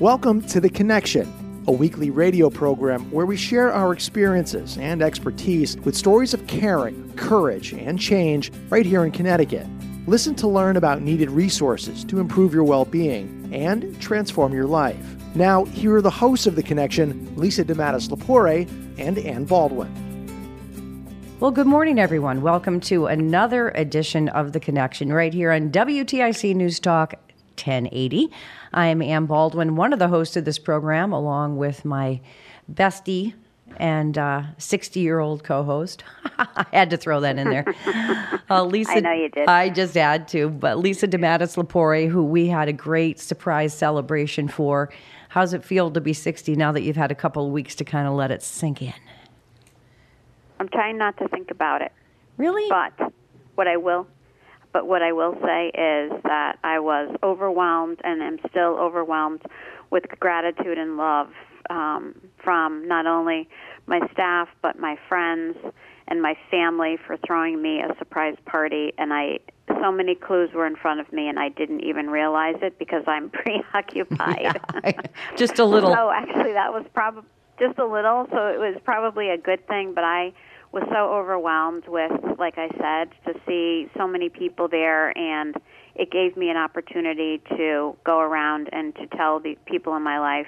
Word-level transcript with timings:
Welcome 0.00 0.40
to 0.46 0.62
The 0.62 0.70
Connection, 0.70 1.62
a 1.68 1.72
weekly 1.72 2.08
radio 2.08 2.48
program 2.48 3.10
where 3.10 3.26
we 3.26 3.36
share 3.36 3.70
our 3.70 3.92
experiences 3.92 4.78
and 4.78 5.02
expertise 5.02 5.76
with 5.76 5.94
stories 5.94 6.32
of 6.32 6.46
caring, 6.46 7.12
courage, 7.16 7.74
and 7.74 8.00
change 8.00 8.50
right 8.70 8.86
here 8.86 9.04
in 9.04 9.12
Connecticut. 9.12 9.66
Listen 10.06 10.34
to 10.36 10.48
learn 10.48 10.78
about 10.78 11.02
needed 11.02 11.30
resources 11.30 12.02
to 12.04 12.18
improve 12.18 12.54
your 12.54 12.64
well 12.64 12.86
being 12.86 13.50
and 13.52 14.00
transform 14.00 14.54
your 14.54 14.64
life. 14.64 15.04
Now, 15.34 15.66
here 15.66 15.96
are 15.96 16.00
the 16.00 16.08
hosts 16.08 16.46
of 16.46 16.56
The 16.56 16.62
Connection, 16.62 17.36
Lisa 17.36 17.62
DeMattis 17.62 18.08
Lapore 18.08 18.66
and 18.98 19.18
Ann 19.18 19.44
Baldwin. 19.44 19.92
Well, 21.40 21.50
good 21.50 21.66
morning, 21.66 22.00
everyone. 22.00 22.40
Welcome 22.40 22.80
to 22.80 23.04
another 23.04 23.68
edition 23.74 24.30
of 24.30 24.54
The 24.54 24.60
Connection 24.60 25.12
right 25.12 25.34
here 25.34 25.52
on 25.52 25.70
WTIC 25.70 26.56
News 26.56 26.80
Talk 26.80 27.16
1080. 27.56 28.30
I 28.72 28.86
am 28.86 29.02
Ann 29.02 29.26
Baldwin, 29.26 29.76
one 29.76 29.92
of 29.92 29.98
the 29.98 30.08
hosts 30.08 30.36
of 30.36 30.44
this 30.44 30.58
program, 30.58 31.12
along 31.12 31.56
with 31.56 31.84
my 31.84 32.20
bestie 32.72 33.34
and 33.76 34.18
60 34.58 35.00
uh, 35.00 35.02
year 35.02 35.18
old 35.20 35.44
co 35.44 35.62
host. 35.62 36.04
I 36.38 36.66
had 36.72 36.90
to 36.90 36.96
throw 36.96 37.20
that 37.20 37.38
in 37.38 37.50
there. 37.50 37.64
Uh, 38.52 38.64
Lisa, 38.64 38.96
I 38.96 39.00
know 39.00 39.12
you 39.12 39.28
did. 39.28 39.48
I 39.48 39.70
just 39.70 39.94
had 39.94 40.26
to, 40.28 40.48
but 40.48 40.76
Lisa 40.76 41.06
DeMattis 41.06 41.56
Lapore, 41.56 42.10
who 42.10 42.24
we 42.24 42.48
had 42.48 42.66
a 42.66 42.72
great 42.72 43.20
surprise 43.20 43.72
celebration 43.72 44.48
for. 44.48 44.90
How's 45.28 45.54
it 45.54 45.64
feel 45.64 45.88
to 45.92 46.00
be 46.00 46.12
60 46.12 46.56
now 46.56 46.72
that 46.72 46.82
you've 46.82 46.96
had 46.96 47.12
a 47.12 47.14
couple 47.14 47.46
of 47.46 47.52
weeks 47.52 47.76
to 47.76 47.84
kind 47.84 48.08
of 48.08 48.14
let 48.14 48.32
it 48.32 48.42
sink 48.42 48.82
in? 48.82 48.92
I'm 50.58 50.68
trying 50.68 50.98
not 50.98 51.16
to 51.18 51.28
think 51.28 51.52
about 51.52 51.80
it. 51.80 51.92
Really? 52.38 52.68
But 52.68 53.12
what 53.54 53.68
I 53.68 53.76
will 53.76 54.08
but 54.72 54.86
what 54.86 55.02
I 55.02 55.12
will 55.12 55.34
say 55.42 55.68
is 55.68 56.12
that 56.24 56.58
I 56.62 56.78
was 56.78 57.14
overwhelmed 57.22 58.00
and 58.04 58.22
am 58.22 58.38
still 58.48 58.78
overwhelmed 58.78 59.42
with 59.90 60.04
gratitude 60.20 60.78
and 60.78 60.96
love 60.96 61.28
um, 61.68 62.14
from 62.42 62.86
not 62.86 63.06
only 63.06 63.48
my 63.86 64.00
staff 64.12 64.48
but 64.62 64.78
my 64.78 64.96
friends 65.08 65.56
and 66.10 66.20
my 66.20 66.34
family 66.50 66.98
for 67.06 67.16
throwing 67.24 67.62
me 67.62 67.80
a 67.80 67.96
surprise 67.98 68.36
party. 68.44 68.92
And 68.98 69.12
I 69.12 69.38
so 69.80 69.92
many 69.92 70.16
clues 70.16 70.50
were 70.52 70.66
in 70.66 70.76
front 70.76 71.00
of 71.00 71.12
me, 71.12 71.28
and 71.28 71.38
I 71.38 71.48
didn't 71.48 71.80
even 71.80 72.10
realize 72.10 72.56
it 72.60 72.78
because 72.78 73.04
I'm 73.06 73.30
preoccupied. 73.30 74.60
Yeah, 74.84 74.92
just 75.36 75.58
a 75.58 75.64
little. 75.64 75.94
so 75.94 76.10
actually, 76.10 76.52
that 76.52 76.72
was 76.72 76.84
probably 76.92 77.22
just 77.58 77.78
a 77.78 77.86
little. 77.86 78.26
So 78.30 78.48
it 78.48 78.58
was 78.58 78.76
probably 78.84 79.30
a 79.30 79.38
good 79.38 79.66
thing, 79.68 79.94
but 79.94 80.04
I 80.04 80.32
was 80.72 80.84
so 80.90 81.12
overwhelmed 81.12 81.84
with, 81.88 82.12
like 82.38 82.54
I 82.56 82.68
said, 82.78 83.10
to 83.26 83.40
see 83.46 83.90
so 83.96 84.06
many 84.06 84.28
people 84.28 84.68
there, 84.68 85.16
and 85.16 85.56
it 85.94 86.10
gave 86.10 86.36
me 86.36 86.48
an 86.50 86.56
opportunity 86.56 87.42
to 87.56 87.96
go 88.04 88.20
around 88.20 88.68
and 88.72 88.94
to 88.96 89.06
tell 89.16 89.40
the 89.40 89.56
people 89.66 89.96
in 89.96 90.02
my 90.02 90.18
life 90.18 90.46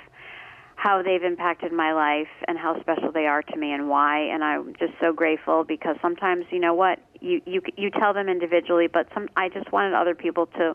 how 0.82 1.00
they've 1.00 1.22
impacted 1.22 1.72
my 1.72 1.92
life 1.92 2.28
and 2.48 2.58
how 2.58 2.80
special 2.80 3.12
they 3.12 3.26
are 3.26 3.42
to 3.42 3.56
me 3.56 3.72
and 3.72 3.88
why 3.88 4.18
and 4.18 4.42
I'm 4.42 4.74
just 4.80 4.94
so 5.00 5.12
grateful 5.12 5.62
because 5.62 5.94
sometimes 6.02 6.44
you 6.50 6.58
know 6.58 6.74
what 6.74 6.98
you 7.20 7.40
you 7.46 7.62
you 7.76 7.88
tell 7.90 8.12
them 8.12 8.28
individually 8.28 8.88
but 8.88 9.06
some 9.14 9.28
I 9.36 9.48
just 9.48 9.70
wanted 9.70 9.94
other 9.94 10.16
people 10.16 10.46
to 10.46 10.74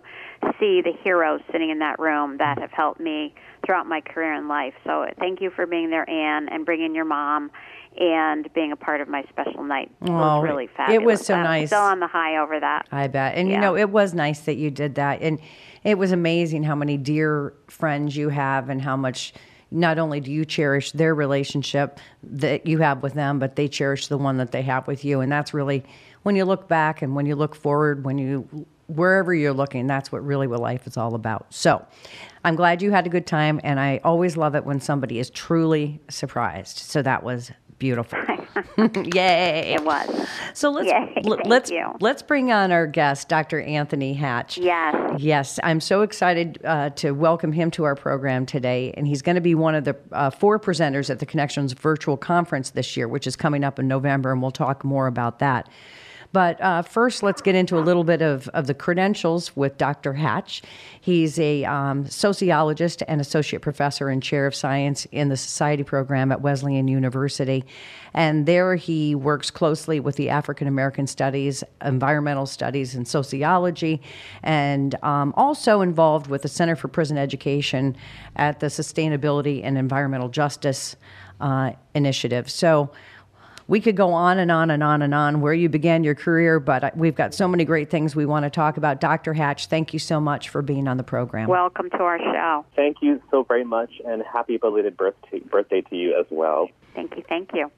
see 0.62 0.82
the 0.82 0.94
heroes 1.04 1.42
sitting 1.52 1.72
in 1.72 1.80
that 1.80 2.00
room 2.00 2.38
that 2.38 2.58
have 2.60 2.72
helped 2.72 3.02
me 3.02 3.34
throughout 3.66 3.86
my 3.86 4.00
career 4.00 4.34
in 4.34 4.48
life. 4.48 4.74
So 4.86 5.06
thank 5.20 5.42
you 5.42 5.50
for 5.50 5.66
being 5.66 5.90
there 5.90 6.10
Ann 6.10 6.48
and 6.48 6.66
bringing 6.66 6.96
your 6.96 7.04
mom 7.04 7.52
and 7.98 8.52
being 8.54 8.72
a 8.72 8.76
part 8.76 9.02
of 9.02 9.08
my 9.08 9.24
special 9.30 9.64
night 9.64 9.92
oh, 10.04 10.12
was 10.12 10.44
really 10.44 10.68
fabulous. 10.68 11.02
It 11.02 11.06
was 11.06 11.26
so 11.26 11.34
I'm 11.36 11.44
nice. 11.44 11.70
Still 11.70 11.82
on 11.82 12.00
the 12.00 12.08
high 12.08 12.38
over 12.38 12.60
that. 12.60 12.88
I 12.92 13.08
bet. 13.08 13.36
And 13.36 13.50
yeah. 13.50 13.56
you 13.56 13.62
know, 13.62 13.76
it 13.76 13.90
was 13.90 14.14
nice 14.14 14.42
that 14.42 14.56
you 14.56 14.70
did 14.72 14.96
that. 14.96 15.22
And 15.22 15.40
it 15.84 15.98
was 15.98 16.12
amazing 16.12 16.64
how 16.64 16.76
many 16.76 16.98
dear 16.98 17.54
friends 17.68 18.16
you 18.16 18.30
have 18.30 18.70
and 18.70 18.82
how 18.82 18.96
much 18.96 19.34
not 19.72 20.00
only 20.00 20.20
do 20.20 20.32
you 20.32 20.46
cherish 20.46 20.92
their 20.92 21.14
relationship 21.14 22.00
that 22.24 22.66
you 22.66 22.80
have 22.80 23.04
with 23.04 23.14
them, 23.14 23.40
but 23.40 23.56
they 23.56 23.68
cherish 23.68 24.08
the 24.08 24.18
one 24.18 24.38
that 24.38 24.52
they 24.52 24.62
have 24.62 24.88
with 24.88 25.04
you. 25.04 25.20
And 25.20 25.32
that's 25.32 25.54
really 25.54 25.84
when 26.24 26.36
you 26.36 26.46
look 26.46 26.68
back 26.68 27.02
and 27.02 27.16
when 27.16 27.26
you 27.26 27.36
look 27.36 27.56
forward, 27.56 28.06
when 28.06 28.18
you 28.18 28.68
wherever 28.88 29.34
you're 29.34 29.54
looking, 29.54 29.88
that's 29.88 30.12
what 30.12 30.26
really 30.26 30.48
what 30.48 30.60
life 30.60 30.88
is 30.88 30.98
all 30.98 31.16
about. 31.16 31.54
So 31.54 31.86
I'm 32.44 32.56
glad 32.56 32.82
you 32.82 32.92
had 32.92 33.06
a 33.06 33.10
good 33.10 33.28
time 33.28 33.60
and 33.64 33.80
I 33.80 34.00
always 34.04 34.38
love 34.38 34.56
it 34.56 34.66
when 34.66 34.80
somebody 34.80 35.20
is 35.20 35.30
truly 35.30 36.02
surprised. 36.10 36.78
So 36.78 37.02
that 37.02 37.24
was 37.24 37.52
beautiful. 37.80 38.18
Yay! 38.78 39.74
It 39.76 39.84
was. 39.84 40.28
So 40.54 40.70
let's 40.72 40.88
Yay, 40.88 41.22
l- 41.26 41.40
let's 41.46 41.70
you. 41.70 41.94
let's 42.00 42.22
bring 42.22 42.52
on 42.52 42.72
our 42.72 42.88
guest, 42.88 43.30
Dr. 43.30 43.62
Anthony 43.62 44.14
Hatch. 44.14 44.58
Yes. 44.58 45.20
Yes, 45.20 45.60
I'm 45.64 45.80
so 45.80 46.02
excited 46.02 46.60
uh, 46.64 46.90
to 46.92 47.12
welcome 47.12 47.52
him 47.52 47.70
to 47.72 47.84
our 47.84 47.96
program 47.96 48.46
today, 48.46 48.94
and 48.98 49.08
he's 49.08 49.22
going 49.22 49.36
to 49.36 49.42
be 49.42 49.56
one 49.56 49.76
of 49.76 49.84
the 49.84 49.96
uh, 50.12 50.30
four 50.30 50.60
presenters 50.60 51.10
at 51.10 51.20
the 51.20 51.26
Connections 51.26 51.74
virtual 51.74 52.18
conference 52.18 52.72
this 52.72 52.98
year, 52.98 53.08
which 53.08 53.28
is 53.28 53.36
coming 53.36 53.64
up 53.64 53.80
in 53.80 53.88
November, 53.88 54.32
and 54.32 54.42
we'll 54.42 54.52
talk 54.52 54.84
more 54.84 55.08
about 55.08 55.40
that. 55.40 55.70
But 56.38 56.62
uh, 56.62 56.84
first, 56.84 57.24
let's 57.24 57.42
get 57.42 57.56
into 57.56 57.80
a 57.80 57.82
little 57.82 58.04
bit 58.04 58.22
of, 58.22 58.48
of 58.50 58.68
the 58.68 58.76
credentials 58.76 59.56
with 59.56 59.76
Dr. 59.80 60.14
Hatch. 60.14 60.62
He's 61.02 61.40
a 61.40 61.66
um, 61.66 62.06
sociologist 62.06 63.02
and 63.08 63.20
associate 63.20 63.64
professor 63.64 64.10
and 64.10 64.22
chair 64.22 64.46
of 64.46 64.54
science 64.54 65.06
in 65.12 65.30
the 65.30 65.36
society 65.36 65.82
program 65.82 66.32
at 66.32 66.42
Wesleyan 66.42 66.88
University. 66.88 67.66
And 68.14 68.46
there 68.46 68.76
he 68.76 69.16
works 69.16 69.50
closely 69.50 70.00
with 70.00 70.16
the 70.16 70.30
African 70.30 70.68
American 70.68 71.08
studies, 71.08 71.64
environmental 71.84 72.46
studies, 72.46 72.94
and 72.94 73.08
sociology, 73.08 74.00
and 74.44 74.94
um, 75.04 75.34
also 75.36 75.82
involved 75.82 76.28
with 76.28 76.44
the 76.44 76.50
Center 76.50 76.76
for 76.76 76.88
Prison 76.88 77.18
Education 77.18 77.98
at 78.36 78.60
the 78.60 78.68
Sustainability 78.68 79.62
and 79.64 79.76
Environmental 79.76 80.30
Justice 80.30 80.98
uh, 81.42 81.72
Initiative. 81.96 82.48
So, 82.48 82.92
we 83.68 83.82
could 83.82 83.98
go 83.98 84.14
on 84.14 84.40
and 84.40 84.50
on 84.50 84.72
and 84.72 84.82
on 84.82 85.02
and 85.02 85.14
on 85.14 85.42
where 85.42 85.54
you 85.54 85.68
began 85.70 86.04
your 86.04 86.16
career, 86.16 86.60
but 86.60 86.96
we've 86.96 87.16
got 87.16 87.34
so 87.34 87.48
many 87.48 87.66
great 87.66 87.90
things 87.90 88.16
we 88.16 88.26
want 88.26 88.44
to 88.44 88.50
talk 88.50 88.78
about. 88.78 89.02
Dr. 89.02 89.34
Hatch, 89.34 89.68
thank 89.68 89.94
you 89.94 90.00
so 90.00 90.20
much 90.20 90.50
for 90.50 90.62
being 90.62 90.88
on 90.88 90.98
the 90.98 91.04
program. 91.04 91.50
Welcome 91.50 91.90
to 91.92 91.98
our 91.98 92.18
show. 92.18 92.66
Thank 92.76 92.98
you 93.02 93.22
so 93.30 93.44
very 93.44 93.66
much, 93.66 93.92
and 94.06 94.24
happy 94.32 94.58
belated 94.58 94.96
birthday, 94.96 95.40
birthday 95.40 95.82
to 95.82 95.96
you 95.96 96.18
as 96.18 96.26
well. 96.30 96.70
Thank 96.96 97.16
you, 97.18 97.24
thank 97.28 97.52
you. 97.54 97.70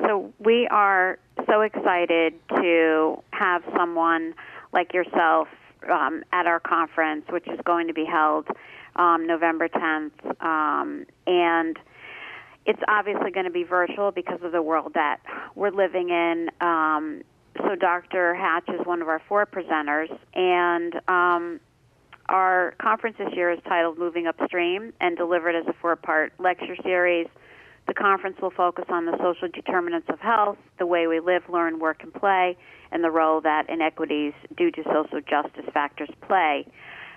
So, 0.00 0.32
we 0.38 0.66
are 0.68 1.18
so 1.46 1.60
excited 1.60 2.34
to 2.56 3.22
have 3.30 3.62
someone 3.76 4.34
like 4.72 4.92
yourself 4.92 5.46
um, 5.88 6.24
at 6.32 6.46
our 6.46 6.58
conference, 6.58 7.24
which 7.30 7.46
is 7.46 7.60
going 7.64 7.86
to 7.86 7.94
be 7.94 8.04
held 8.04 8.48
um, 8.96 9.26
November 9.26 9.68
10th. 9.68 10.42
Um, 10.44 11.06
and 11.28 11.78
it's 12.66 12.80
obviously 12.88 13.30
going 13.30 13.46
to 13.46 13.52
be 13.52 13.64
virtual 13.64 14.10
because 14.10 14.40
of 14.42 14.52
the 14.52 14.62
world 14.62 14.92
that 14.94 15.20
we're 15.54 15.70
living 15.70 16.10
in. 16.10 16.50
Um, 16.60 17.22
so 17.58 17.74
Dr. 17.76 18.34
Hatch 18.34 18.68
is 18.68 18.84
one 18.84 19.02
of 19.02 19.08
our 19.08 19.22
four 19.28 19.46
presenters, 19.46 20.16
and 20.34 20.94
um, 21.08 21.60
our 22.28 22.74
conference 22.80 23.16
this 23.18 23.32
year 23.34 23.52
is 23.52 23.60
titled 23.68 23.98
Moving 23.98 24.26
Upstream 24.26 24.92
and 25.00 25.16
delivered 25.16 25.54
as 25.54 25.66
a 25.68 25.74
four-part 25.74 26.32
lecture 26.38 26.76
series. 26.82 27.28
The 27.86 27.94
conference 27.94 28.38
will 28.40 28.50
focus 28.50 28.86
on 28.88 29.04
the 29.04 29.16
social 29.18 29.48
determinants 29.52 30.08
of 30.08 30.18
health, 30.18 30.56
the 30.78 30.86
way 30.86 31.06
we 31.06 31.20
live, 31.20 31.42
learn, 31.50 31.78
work, 31.78 32.02
and 32.02 32.12
play, 32.12 32.56
and 32.90 33.04
the 33.04 33.10
role 33.10 33.42
that 33.42 33.68
inequities 33.68 34.32
due 34.56 34.70
to 34.70 34.82
social 34.84 35.20
justice 35.20 35.70
factors 35.72 36.08
play. 36.26 36.66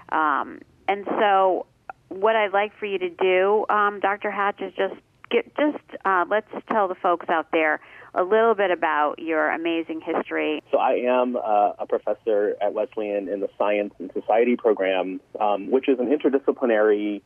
Um, 0.09 0.59
and 0.89 1.05
so 1.05 1.67
what 2.09 2.35
I'd 2.35 2.51
like 2.51 2.77
for 2.77 2.85
you 2.85 2.99
to 2.99 3.09
do, 3.09 3.65
um, 3.69 3.99
Dr. 4.01 4.29
Hatch, 4.29 4.61
is 4.61 4.73
just 4.75 4.95
get 5.29 5.55
just 5.55 5.83
uh, 6.05 6.25
let's 6.29 6.47
tell 6.71 6.87
the 6.87 6.95
folks 6.95 7.27
out 7.29 7.47
there 7.51 7.79
a 8.13 8.23
little 8.23 8.55
bit 8.55 8.71
about 8.71 9.19
your 9.19 9.49
amazing 9.49 10.01
history. 10.01 10.61
So 10.71 10.77
I 10.77 10.93
am 10.93 11.35
uh, 11.35 11.73
a 11.79 11.85
professor 11.87 12.55
at 12.61 12.73
Wesleyan 12.73 13.27
in 13.27 13.41
the 13.41 13.49
Science 13.57 13.93
and 13.99 14.11
Society 14.13 14.55
program, 14.55 15.19
um, 15.39 15.69
which 15.69 15.87
is 15.87 15.99
an 15.99 16.07
interdisciplinary 16.07 17.21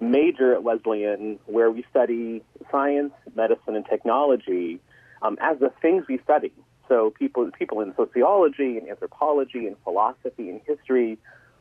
major 0.00 0.54
at 0.54 0.62
Wesleyan 0.62 1.38
where 1.46 1.70
we 1.70 1.84
study 1.90 2.42
science, 2.70 3.12
medicine, 3.34 3.74
and 3.74 3.84
technology 3.86 4.80
um, 5.22 5.36
as 5.40 5.58
the 5.58 5.72
things 5.82 6.04
we 6.08 6.18
study. 6.22 6.52
So 6.88 7.10
people 7.10 7.50
people 7.58 7.80
in 7.80 7.94
sociology 7.96 8.78
and 8.78 8.88
anthropology 8.88 9.66
and 9.66 9.76
philosophy 9.84 10.48
and 10.48 10.60
history, 10.66 11.18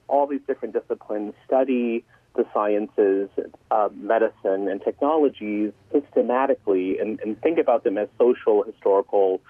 all 0.08 0.28
these 0.28 0.42
different 0.48 0.74
disciplines 0.74 1.34
study 1.46 2.06
the 2.38 2.46
sciences, 2.54 3.30
uh, 3.72 3.90
medicine, 3.94 4.70
and 4.70 4.82
technologies 4.82 5.74
systematically 5.92 7.00
and, 7.00 7.20
and 7.20 7.42
think 7.42 7.58
about 7.58 7.84
them 7.84 7.98
as 7.98 8.08
social, 8.18 8.64
historical, 8.64 9.42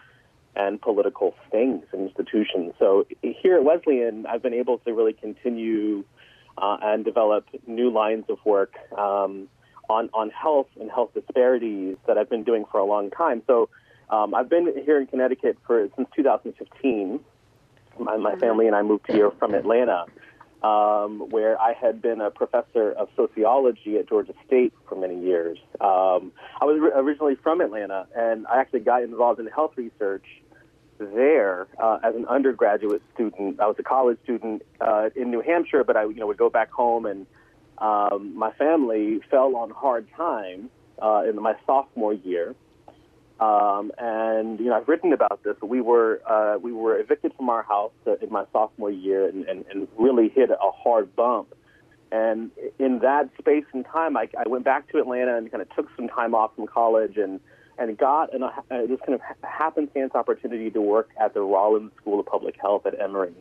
and 0.55 0.81
political 0.81 1.35
things 1.51 1.83
and 1.93 2.07
institutions. 2.07 2.73
So 2.79 3.05
here 3.21 3.57
at 3.57 3.63
Wesleyan, 3.63 4.25
I've 4.25 4.41
been 4.41 4.55
able 4.55 4.79
to 4.79 4.93
really 4.93 5.13
continue 5.13 6.03
uh, 6.57 6.77
and 6.81 7.05
develop 7.05 7.45
new 7.67 7.91
lines 7.91 8.25
of 8.29 8.39
work 8.43 8.73
um, 8.97 9.47
on 9.89 10.09
on 10.13 10.31
health 10.31 10.67
and 10.79 10.89
health 10.89 11.13
disparities 11.13 11.97
that 12.07 12.17
I've 12.17 12.29
been 12.29 12.43
doing 12.43 12.65
for 12.71 12.79
a 12.79 12.85
long 12.85 13.11
time. 13.11 13.43
So 13.45 13.69
um, 14.09 14.33
I've 14.33 14.49
been 14.49 14.73
here 14.83 14.99
in 14.99 15.05
Connecticut 15.05 15.57
for 15.67 15.87
since 15.95 16.09
2015. 16.15 17.19
My, 17.99 18.17
my 18.17 18.35
family 18.35 18.67
and 18.67 18.75
I 18.75 18.81
moved 18.81 19.05
here 19.07 19.31
from 19.31 19.53
Atlanta 19.53 20.05
um, 20.63 21.29
where 21.29 21.59
I 21.61 21.73
had 21.73 22.01
been 22.01 22.19
a 22.21 22.31
professor 22.31 22.91
of 22.91 23.09
sociology 23.15 23.97
at 23.97 24.09
Georgia 24.09 24.33
State 24.45 24.73
for 24.87 24.95
many 24.95 25.19
years. 25.19 25.57
Um, 25.79 26.31
I 26.59 26.65
was 26.65 26.79
originally 26.95 27.35
from 27.35 27.61
Atlanta, 27.61 28.07
and 28.15 28.47
I 28.47 28.59
actually 28.59 28.79
got 28.81 29.03
involved 29.03 29.39
in 29.39 29.47
health 29.47 29.73
research 29.75 30.25
there 30.99 31.67
uh, 31.81 31.99
as 32.03 32.15
an 32.15 32.25
undergraduate 32.25 33.03
student. 33.13 33.59
I 33.59 33.67
was 33.67 33.75
a 33.77 33.83
college 33.83 34.17
student 34.23 34.63
uh, 34.81 35.09
in 35.15 35.29
New 35.29 35.41
Hampshire, 35.41 35.83
but 35.83 35.95
I 35.95 36.03
you 36.05 36.15
know 36.15 36.27
would 36.27 36.37
go 36.37 36.49
back 36.49 36.71
home, 36.71 37.05
and 37.05 37.27
um, 37.77 38.35
my 38.35 38.51
family 38.53 39.19
fell 39.29 39.55
on 39.55 39.69
hard 39.69 40.07
times 40.15 40.69
uh, 41.01 41.23
in 41.27 41.35
my 41.41 41.53
sophomore 41.65 42.13
year. 42.13 42.55
Um, 43.39 43.91
and 43.97 44.59
you 44.59 44.65
know, 44.65 44.75
I've 44.75 44.87
written 44.87 45.13
about 45.13 45.43
this. 45.43 45.55
We 45.61 45.81
were 45.81 46.21
uh, 46.25 46.57
we 46.57 46.71
were 46.71 46.97
evicted 46.97 47.33
from 47.35 47.49
our 47.49 47.63
house 47.63 47.91
in 48.05 48.31
my 48.31 48.45
sophomore 48.51 48.91
year, 48.91 49.27
and, 49.27 49.45
and, 49.45 49.65
and 49.69 49.87
really 49.97 50.29
hit 50.29 50.49
a 50.49 50.71
hard 50.71 51.15
bump. 51.15 51.53
And 52.11 52.51
in 52.79 52.99
that 52.99 53.29
space 53.37 53.65
and 53.73 53.85
time, 53.85 54.15
I, 54.15 54.29
I 54.37 54.47
went 54.47 54.63
back 54.63 54.89
to 54.91 54.97
Atlanta 54.97 55.37
and 55.37 55.51
kind 55.51 55.61
of 55.61 55.69
took 55.75 55.87
some 55.95 56.07
time 56.07 56.33
off 56.33 56.55
from 56.55 56.65
college, 56.65 57.17
and 57.17 57.39
and 57.77 57.95
got 57.97 58.33
an, 58.33 58.43
uh, 58.43 58.51
this 58.69 58.99
kind 59.05 59.13
of 59.13 59.21
happenstance 59.43 60.15
opportunity 60.15 60.71
to 60.71 60.81
work 60.81 61.09
at 61.19 61.33
the 61.33 61.41
Rollins 61.41 61.91
School 62.01 62.19
of 62.19 62.25
Public 62.25 62.55
Health 62.59 62.85
at 62.85 62.99
Emory. 62.99 63.33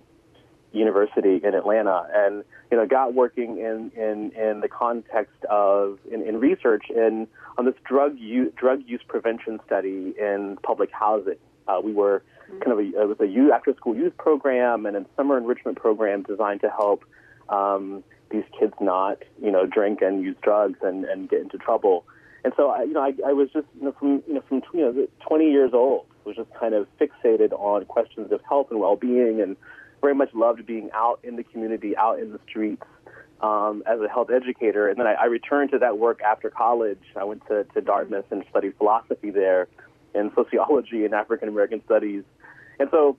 University 0.76 1.40
in 1.42 1.54
Atlanta, 1.54 2.06
and 2.14 2.44
you 2.70 2.76
know, 2.76 2.86
got 2.86 3.14
working 3.14 3.58
in 3.58 3.90
in, 3.96 4.32
in 4.32 4.60
the 4.60 4.68
context 4.68 5.44
of 5.50 5.98
in, 6.10 6.22
in 6.22 6.38
research 6.38 6.84
in 6.90 7.26
on 7.58 7.64
this 7.64 7.74
drug 7.84 8.18
use, 8.18 8.52
drug 8.56 8.82
use 8.86 9.00
prevention 9.06 9.60
study 9.66 10.14
in 10.18 10.58
public 10.62 10.90
housing. 10.92 11.36
Uh, 11.68 11.80
we 11.82 11.92
were 11.92 12.22
kind 12.60 12.72
of 12.72 12.78
a, 12.78 13.02
it 13.02 13.08
was 13.08 13.20
a 13.20 13.26
youth, 13.26 13.52
after 13.52 13.74
school 13.74 13.96
youth 13.96 14.16
program 14.16 14.86
and 14.86 14.96
a 14.96 15.06
summer 15.16 15.36
enrichment 15.36 15.78
program 15.78 16.22
designed 16.22 16.60
to 16.60 16.70
help 16.70 17.04
um, 17.48 18.04
these 18.30 18.44
kids 18.58 18.74
not 18.80 19.22
you 19.42 19.50
know 19.50 19.66
drink 19.66 20.00
and 20.02 20.22
use 20.22 20.36
drugs 20.42 20.78
and, 20.82 21.04
and 21.04 21.28
get 21.28 21.40
into 21.40 21.58
trouble. 21.58 22.04
And 22.44 22.52
so 22.56 22.70
I, 22.70 22.82
you 22.82 22.92
know 22.92 23.02
I, 23.02 23.12
I 23.26 23.32
was 23.32 23.48
just 23.52 23.66
you 23.78 23.84
know 23.84 23.94
from 23.98 24.22
you 24.26 24.34
know 24.34 24.42
from 24.48 24.62
you 24.74 24.80
know 24.80 25.06
20 25.26 25.50
years 25.50 25.70
old 25.72 26.06
was 26.24 26.36
just 26.36 26.52
kind 26.54 26.74
of 26.74 26.86
fixated 27.00 27.52
on 27.52 27.84
questions 27.86 28.32
of 28.32 28.40
health 28.48 28.66
and 28.70 28.80
well-being 28.80 29.40
and 29.40 29.56
very 30.00 30.14
much 30.14 30.32
loved 30.34 30.66
being 30.66 30.90
out 30.94 31.20
in 31.22 31.36
the 31.36 31.42
community, 31.42 31.96
out 31.96 32.18
in 32.18 32.32
the 32.32 32.40
streets 32.48 32.82
um, 33.40 33.82
as 33.86 34.00
a 34.00 34.08
health 34.08 34.30
educator. 34.30 34.88
And 34.88 34.98
then 34.98 35.06
I, 35.06 35.14
I 35.14 35.24
returned 35.26 35.70
to 35.72 35.78
that 35.78 35.98
work 35.98 36.20
after 36.22 36.50
college. 36.50 37.02
I 37.16 37.24
went 37.24 37.46
to, 37.48 37.64
to 37.64 37.80
Dartmouth 37.80 38.30
and 38.30 38.44
studied 38.50 38.76
philosophy 38.76 39.30
there 39.30 39.68
and 40.14 40.30
sociology 40.36 41.04
and 41.04 41.14
African 41.14 41.48
American 41.48 41.82
studies. 41.84 42.24
And 42.78 42.88
so 42.90 43.16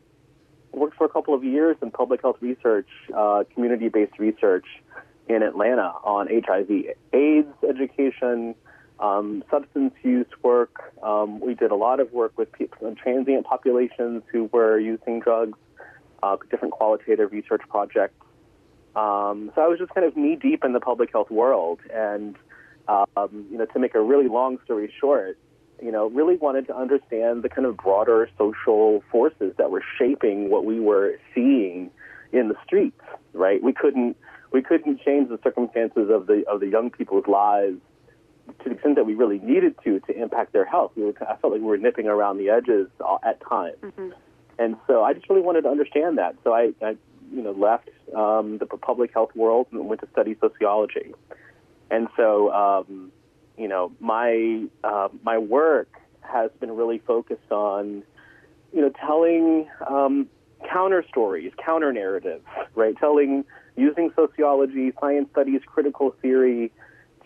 worked 0.71 0.97
for 0.97 1.05
a 1.05 1.09
couple 1.09 1.33
of 1.33 1.43
years 1.43 1.77
in 1.81 1.91
public 1.91 2.21
health 2.21 2.37
research, 2.41 2.87
uh, 3.15 3.43
community-based 3.53 4.19
research 4.19 4.65
in 5.27 5.41
Atlanta 5.43 5.93
on 6.03 6.27
HIV 6.27 6.69
AIDS 7.13 7.53
education, 7.67 8.55
um, 8.99 9.43
substance 9.49 9.93
use 10.03 10.27
work. 10.41 10.93
Um, 11.03 11.39
we 11.39 11.53
did 11.53 11.71
a 11.71 11.75
lot 11.75 11.99
of 11.99 12.11
work 12.11 12.37
with 12.37 12.51
people, 12.51 12.95
transient 13.01 13.45
populations 13.45 14.23
who 14.31 14.45
were 14.51 14.79
using 14.79 15.19
drugs 15.19 15.57
uh, 16.23 16.37
different 16.49 16.73
qualitative 16.73 17.31
research 17.31 17.61
projects. 17.69 18.15
Um, 18.95 19.51
so 19.53 19.61
I 19.61 19.67
was 19.67 19.77
just 19.79 19.93
kind 19.93 20.07
of 20.07 20.17
knee 20.17 20.35
deep 20.35 20.63
in 20.63 20.73
the 20.73 20.79
public 20.79 21.11
health 21.11 21.29
world, 21.29 21.79
and 21.93 22.35
um, 22.87 23.45
you 23.51 23.57
know, 23.57 23.65
to 23.65 23.79
make 23.79 23.95
a 23.95 24.01
really 24.01 24.27
long 24.27 24.57
story 24.65 24.91
short, 24.99 25.37
you 25.81 25.91
know, 25.91 26.07
really 26.09 26.37
wanted 26.37 26.67
to 26.67 26.75
understand 26.75 27.43
the 27.43 27.49
kind 27.49 27.67
of 27.67 27.77
broader 27.77 28.29
social 28.37 29.03
forces 29.11 29.53
that 29.57 29.69
were 29.69 29.83
shaping 29.99 30.49
what 30.49 30.65
we 30.65 30.79
were 30.79 31.19
seeing 31.35 31.91
in 32.31 32.47
the 32.47 32.55
streets. 32.65 33.01
Right? 33.33 33.61
We 33.61 33.73
couldn't 33.73 34.17
we 34.51 34.63
couldn't 34.63 35.01
change 35.03 35.29
the 35.29 35.39
circumstances 35.43 36.09
of 36.09 36.25
the 36.25 36.43
of 36.47 36.59
the 36.59 36.67
young 36.67 36.89
people's 36.89 37.27
lives 37.27 37.79
to 38.63 38.69
the 38.69 38.71
extent 38.71 38.95
that 38.95 39.05
we 39.05 39.13
really 39.13 39.39
needed 39.39 39.75
to 39.83 39.99
to 39.99 40.19
impact 40.19 40.53
their 40.53 40.65
health. 40.65 40.93
We 40.95 41.03
were, 41.03 41.13
I 41.21 41.35
felt 41.35 41.53
like 41.53 41.61
we 41.61 41.67
were 41.67 41.77
nipping 41.77 42.07
around 42.07 42.37
the 42.37 42.49
edges 42.49 42.87
at 43.23 43.41
times. 43.47 43.77
Mm-hmm. 43.83 44.09
And 44.59 44.75
so 44.87 45.03
I 45.03 45.13
just 45.13 45.29
really 45.29 45.41
wanted 45.41 45.61
to 45.61 45.69
understand 45.69 46.17
that. 46.17 46.35
So 46.43 46.53
I, 46.53 46.73
I 46.81 46.97
you 47.31 47.41
know, 47.41 47.51
left 47.51 47.89
um, 48.15 48.57
the 48.57 48.65
public 48.65 49.13
health 49.13 49.35
world 49.35 49.67
and 49.71 49.87
went 49.87 50.01
to 50.01 50.07
study 50.11 50.35
sociology. 50.39 51.13
And 51.89 52.07
so, 52.15 52.51
um, 52.51 53.11
you 53.57 53.67
know, 53.67 53.91
my 53.99 54.65
uh, 54.83 55.09
my 55.23 55.37
work 55.37 55.89
has 56.21 56.51
been 56.59 56.71
really 56.71 56.99
focused 56.99 57.51
on, 57.51 58.03
you 58.73 58.81
know, 58.81 58.91
telling 59.05 59.67
um, 59.87 60.27
counter 60.71 61.03
stories, 61.07 61.51
counter 61.63 61.93
narratives, 61.93 62.45
right? 62.75 62.97
Telling 62.97 63.45
using 63.75 64.11
sociology, 64.15 64.91
science 64.99 65.29
studies, 65.31 65.61
critical 65.65 66.15
theory 66.21 66.71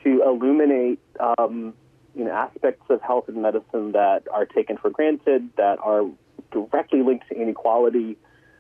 to 0.04 0.22
illuminate, 0.24 1.00
um, 1.20 1.74
you 2.16 2.26
know, 2.26 2.32
aspects 2.32 2.84
of 2.90 3.02
health 3.02 3.28
and 3.30 3.42
medicine 3.42 3.94
that 3.94 4.24
are 4.32 4.46
taken 4.46 4.78
for 4.78 4.90
granted, 4.90 5.50
that 5.58 5.80
are 5.80 6.04
directly 6.52 7.02
linked 7.02 7.28
to 7.30 7.36
inequality, 7.40 8.18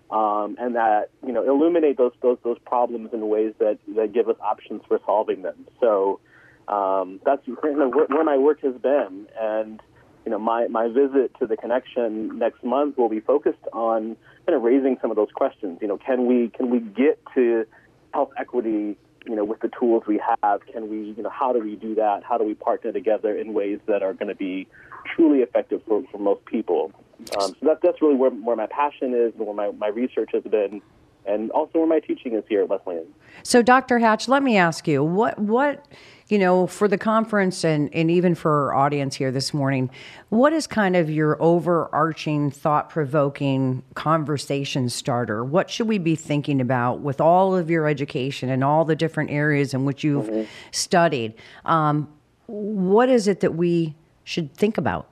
um, 0.10 0.56
and 0.60 0.76
that 0.76 1.10
you 1.26 1.32
know 1.32 1.44
illuminate 1.44 1.98
those 1.98 2.14
those 2.22 2.38
those 2.44 2.58
problems 2.66 3.10
in 3.14 3.28
ways 3.28 3.54
that 3.60 3.80
that 3.96 4.14
give 4.14 4.30
us 4.30 4.36
options 4.42 4.82
for 4.88 5.00
solving 5.06 5.42
them. 5.42 5.68
So 5.80 6.20
um, 6.68 7.20
that's 7.26 7.42
where 7.48 8.24
my 8.24 8.38
work 8.38 8.62
has 8.62 8.76
been, 8.76 9.28
and 9.40 9.82
you 10.26 10.32
know 10.32 10.40
my 10.40 10.68
my 10.68 10.88
visit 10.88 11.32
to 11.40 11.48
the 11.48 11.58
connection 11.58 12.38
next 12.38 12.64
month 12.64 12.98
will 12.98 13.10
be 13.10 13.20
focused 13.20 13.66
on 13.74 14.16
kind 14.46 14.56
of 14.56 14.62
raising 14.64 14.98
some 15.02 15.12
of 15.12 15.18
those 15.18 15.32
questions. 15.34 15.80
You 15.82 15.88
know, 15.88 15.98
can 15.98 16.26
we 16.26 16.50
can 16.50 16.70
we 16.70 16.80
get 16.80 17.20
to 17.36 17.66
health 18.14 18.32
equity? 18.38 18.98
You 19.26 19.36
know, 19.36 19.44
with 19.44 19.60
the 19.60 19.70
tools 19.80 20.04
we 20.08 20.20
have, 20.42 20.66
can 20.66 20.90
we, 20.90 21.14
you 21.16 21.22
know, 21.22 21.30
how 21.30 21.54
do 21.54 21.60
we 21.60 21.76
do 21.76 21.94
that? 21.94 22.24
How 22.24 22.40
do 22.40 22.44
we 22.44 22.56
partner 22.56 22.92
together 22.92 23.38
in 23.38 23.54
ways 23.54 23.80
that 23.86 24.02
are 24.02 24.14
going 24.14 24.30
to 24.30 24.36
be 24.36 24.68
truly 25.16 25.40
effective 25.40 25.82
for, 25.88 26.04
for 26.12 26.18
most 26.18 26.44
people? 26.46 26.92
Um, 27.40 27.56
so 27.60 27.66
that, 27.66 27.80
that's 27.82 28.02
really 28.02 28.16
where, 28.16 28.32
where 28.32 28.56
my 28.56 28.68
passion 28.68 29.14
is 29.14 29.34
and 29.38 29.46
where 29.46 29.56
my, 29.56 29.72
my 29.72 29.88
research 29.88 30.30
has 30.34 30.44
been, 30.44 30.82
and 31.26 31.52
also 31.52 31.80
where 31.80 31.88
my 31.88 32.00
teaching 32.00 32.34
is 32.34 32.44
here 32.50 32.64
at 32.64 32.70
Wesleyan. 32.70 33.06
So, 33.44 33.62
Dr. 33.62 34.00
Hatch, 34.00 34.28
let 34.28 34.44
me 34.44 34.58
ask 34.58 34.88
you 34.88 35.04
what, 35.04 35.38
what 35.40 35.86
you 36.32 36.40
know, 36.40 36.66
for 36.66 36.88
the 36.88 36.98
conference 36.98 37.66
and, 37.66 37.94
and 37.94 38.10
even 38.10 38.36
for 38.36 38.72
our 38.72 38.86
audience 38.86 39.16
here 39.16 39.32
this 39.32 39.54
morning, 39.54 39.90
what 40.30 40.54
is 40.54 40.66
kind 40.66 40.96
of 40.96 41.10
your 41.10 41.36
overarching, 41.44 42.50
thought 42.50 42.90
provoking 42.90 43.84
conversation 43.96 44.88
starter? 44.88 45.44
What 45.44 45.70
should 45.70 45.90
we 45.90 45.98
be 45.98 46.16
thinking 46.16 46.62
about 46.62 47.02
with 47.02 47.20
all 47.20 47.54
of 47.54 47.70
your 47.70 47.86
education 47.86 48.50
and 48.50 48.64
all 48.64 48.86
the 48.86 48.96
different 48.96 49.30
areas 49.30 49.74
in 49.74 49.84
which 49.84 50.06
you've 50.06 50.28
mm-hmm. 50.28 50.50
studied? 50.72 51.34
Um, 51.66 52.08
what 52.48 53.10
is 53.10 53.28
it 53.28 53.42
that 53.42 53.56
we 53.56 53.94
should 54.24 54.56
think 54.56 54.78
about? 54.78 55.11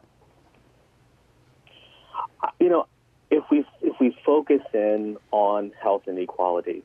You 2.60 2.70
know, 2.70 2.88
if 3.32 3.44
we 3.51 3.66
if 3.82 4.00
we 4.00 4.18
focus 4.25 4.62
in 4.74 5.18
on 5.32 5.72
health 5.82 6.04
inequality, 6.08 6.84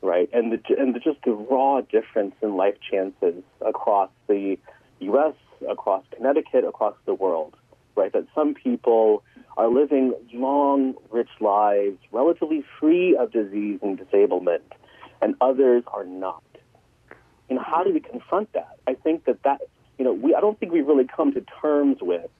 right, 0.00 0.28
and 0.32 0.52
the 0.52 0.60
and 0.78 0.94
the, 0.94 1.00
just 1.00 1.18
the 1.24 1.32
raw 1.32 1.80
difference 1.80 2.34
in 2.42 2.56
life 2.56 2.76
chances 2.90 3.42
across 3.60 4.10
the 4.28 4.58
U.S., 5.00 5.34
across 5.68 6.04
Connecticut, 6.14 6.64
across 6.64 6.94
the 7.06 7.14
world, 7.14 7.56
right, 7.96 8.12
that 8.12 8.26
some 8.34 8.54
people 8.54 9.22
are 9.56 9.68
living 9.68 10.14
long, 10.32 10.94
rich 11.10 11.30
lives, 11.40 11.98
relatively 12.10 12.64
free 12.78 13.16
of 13.16 13.32
disease 13.32 13.80
and 13.82 13.98
disablement, 13.98 14.64
and 15.20 15.34
others 15.40 15.82
are 15.88 16.04
not. 16.04 16.42
you 17.48 17.56
know, 17.56 17.62
how 17.62 17.82
do 17.82 17.92
we 17.92 18.00
confront 18.00 18.52
that? 18.52 18.78
I 18.86 18.94
think 18.94 19.24
that 19.24 19.42
that, 19.42 19.60
you 19.98 20.04
know, 20.04 20.12
we 20.12 20.34
I 20.34 20.40
don't 20.40 20.58
think 20.58 20.72
we've 20.72 20.86
really 20.86 21.06
come 21.06 21.32
to 21.32 21.44
terms 21.60 21.98
with 22.00 22.30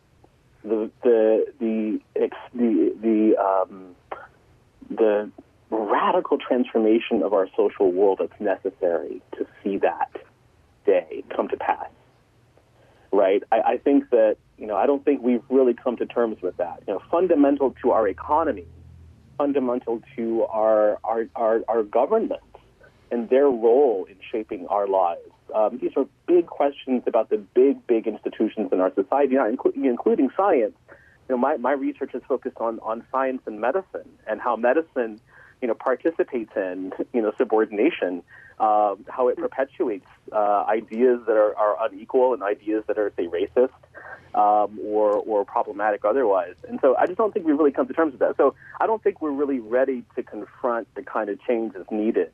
the 0.64 0.90
the 1.02 1.46
the 1.58 2.00
the 2.54 2.94
the 3.00 3.36
um, 3.38 3.94
the 4.90 5.30
radical 5.70 6.38
transformation 6.38 7.22
of 7.22 7.32
our 7.32 7.48
social 7.56 7.90
world 7.90 8.18
that's 8.20 8.40
necessary 8.40 9.22
to 9.36 9.46
see 9.62 9.78
that 9.78 10.10
day 10.84 11.24
come 11.34 11.48
to 11.48 11.56
pass. 11.56 11.88
Right? 13.10 13.42
I, 13.50 13.60
I 13.60 13.78
think 13.78 14.10
that 14.10 14.36
you 14.58 14.66
know 14.66 14.76
I 14.76 14.86
don't 14.86 15.04
think 15.04 15.22
we've 15.22 15.42
really 15.50 15.74
come 15.74 15.96
to 15.98 16.06
terms 16.06 16.38
with 16.42 16.56
that. 16.58 16.82
You 16.86 16.94
know, 16.94 17.02
fundamental 17.10 17.74
to 17.82 17.90
our 17.90 18.08
economy, 18.08 18.66
fundamental 19.38 20.02
to 20.16 20.44
our 20.44 20.98
our 21.04 21.26
our, 21.34 21.60
our 21.68 21.82
governments 21.82 22.44
and 23.10 23.28
their 23.28 23.46
role 23.46 24.06
in 24.08 24.16
shaping 24.30 24.66
our 24.68 24.86
lives. 24.86 25.20
Um, 25.54 25.78
these 25.78 25.92
are 25.96 26.06
big 26.26 26.46
questions 26.46 27.02
about 27.06 27.30
the 27.30 27.38
big, 27.38 27.86
big 27.86 28.06
institutions 28.06 28.70
in 28.72 28.80
our 28.80 28.92
society, 28.94 29.36
including, 29.36 29.84
including 29.84 30.30
science. 30.36 30.74
You 31.28 31.36
know, 31.36 31.38
my, 31.38 31.56
my 31.56 31.72
research 31.72 32.14
is 32.14 32.22
focused 32.28 32.56
on, 32.58 32.78
on 32.80 33.04
science 33.12 33.42
and 33.46 33.60
medicine 33.60 34.08
and 34.26 34.40
how 34.40 34.56
medicine, 34.56 35.20
you 35.60 35.68
know, 35.68 35.74
participates 35.74 36.52
in, 36.56 36.92
you 37.12 37.22
know, 37.22 37.32
subordination, 37.38 38.22
uh, 38.58 38.96
how 39.08 39.28
it 39.28 39.36
perpetuates 39.38 40.06
uh, 40.32 40.64
ideas 40.68 41.20
that 41.26 41.36
are, 41.36 41.56
are 41.56 41.86
unequal 41.86 42.34
and 42.34 42.42
ideas 42.42 42.84
that 42.88 42.98
are, 42.98 43.12
say, 43.16 43.26
racist 43.26 43.70
um, 44.34 44.78
or, 44.84 45.12
or 45.12 45.44
problematic 45.44 46.04
otherwise. 46.04 46.54
And 46.68 46.78
so 46.80 46.96
I 46.96 47.06
just 47.06 47.18
don't 47.18 47.32
think 47.32 47.46
we've 47.46 47.58
really 47.58 47.72
come 47.72 47.86
to 47.86 47.92
terms 47.92 48.12
with 48.12 48.20
that. 48.20 48.36
So 48.36 48.54
I 48.80 48.86
don't 48.86 49.02
think 49.02 49.20
we're 49.20 49.30
really 49.32 49.60
ready 49.60 50.04
to 50.16 50.22
confront 50.22 50.92
the 50.94 51.02
kind 51.02 51.28
of 51.28 51.40
change 51.42 51.74
that's 51.74 51.90
needed 51.90 52.32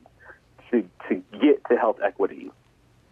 to, 0.71 0.87
to 1.09 1.15
get 1.39 1.63
to 1.69 1.77
health 1.77 1.97
equity. 2.03 2.51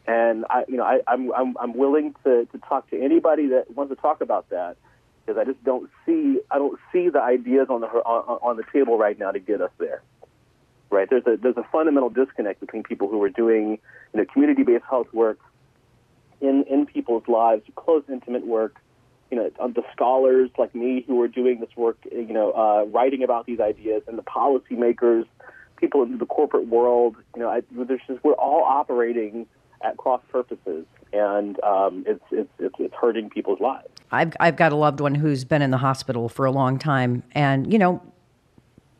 And 0.07 0.45
I, 0.49 0.63
you 0.67 0.77
know, 0.77 0.83
I, 0.83 1.01
I'm, 1.05 1.31
I'm, 1.33 1.57
I'm 1.59 1.77
willing 1.77 2.15
to, 2.23 2.45
to 2.45 2.57
talk 2.59 2.89
to 2.91 3.01
anybody 3.01 3.47
that 3.47 3.71
wants 3.75 3.93
to 3.93 4.01
talk 4.01 4.21
about 4.21 4.49
that 4.49 4.77
because 5.25 5.37
I 5.37 5.43
just 5.43 5.61
don't 5.65 5.89
see, 6.05 6.39
I 6.49 6.57
don't 6.57 6.79
see 6.93 7.09
the 7.09 7.21
ideas 7.21 7.67
on 7.69 7.81
the, 7.81 7.87
on, 7.87 8.39
on 8.41 8.57
the 8.57 8.63
table 8.71 8.97
right 8.97 9.19
now 9.19 9.31
to 9.31 9.39
get 9.39 9.61
us 9.61 9.71
there. 9.77 10.01
Right? 10.89 11.09
There's 11.09 11.27
a, 11.27 11.35
there's 11.35 11.57
a 11.57 11.65
fundamental 11.71 12.09
disconnect 12.09 12.61
between 12.61 12.83
people 12.83 13.09
who 13.09 13.21
are 13.23 13.29
doing, 13.29 13.71
you 14.13 14.21
know, 14.21 14.25
community-based 14.31 14.85
health 14.89 15.11
work 15.11 15.39
in, 16.39 16.63
in 16.69 16.85
people's 16.85 17.27
lives, 17.27 17.63
close, 17.75 18.03
intimate 18.07 18.47
work, 18.47 18.77
you 19.29 19.35
know, 19.35 19.51
the 19.67 19.83
scholars 19.91 20.49
like 20.57 20.73
me 20.73 21.03
who 21.05 21.21
are 21.21 21.27
doing 21.27 21.59
this 21.59 21.69
work, 21.75 21.97
you 22.09 22.31
know, 22.31 22.51
uh, 22.51 22.85
writing 22.85 23.23
about 23.23 23.45
these 23.45 23.59
ideas, 23.59 24.03
and 24.07 24.17
the 24.17 24.23
policymakers 24.23 25.25
people 25.75 26.03
in 26.03 26.17
the 26.17 26.25
corporate 26.25 26.67
world. 26.67 27.17
You 27.35 27.41
know, 27.41 27.49
I, 27.49 27.61
there's 27.71 27.99
just, 28.07 28.23
we're 28.23 28.31
all 28.33 28.63
operating 28.63 29.45
at 29.81 29.97
cross 29.97 30.21
purposes, 30.31 30.85
and 31.13 31.61
um, 31.63 32.03
it's, 32.07 32.23
it's, 32.31 32.49
it's 32.59 32.75
it's 32.79 32.93
hurting 32.93 33.29
people's 33.29 33.59
lives. 33.59 33.89
I've 34.11 34.33
I've 34.39 34.55
got 34.55 34.71
a 34.71 34.75
loved 34.75 34.99
one 34.99 35.15
who's 35.15 35.43
been 35.43 35.61
in 35.61 35.71
the 35.71 35.77
hospital 35.77 36.29
for 36.29 36.45
a 36.45 36.51
long 36.51 36.79
time, 36.79 37.23
and 37.31 37.71
you 37.71 37.79
know, 37.79 38.01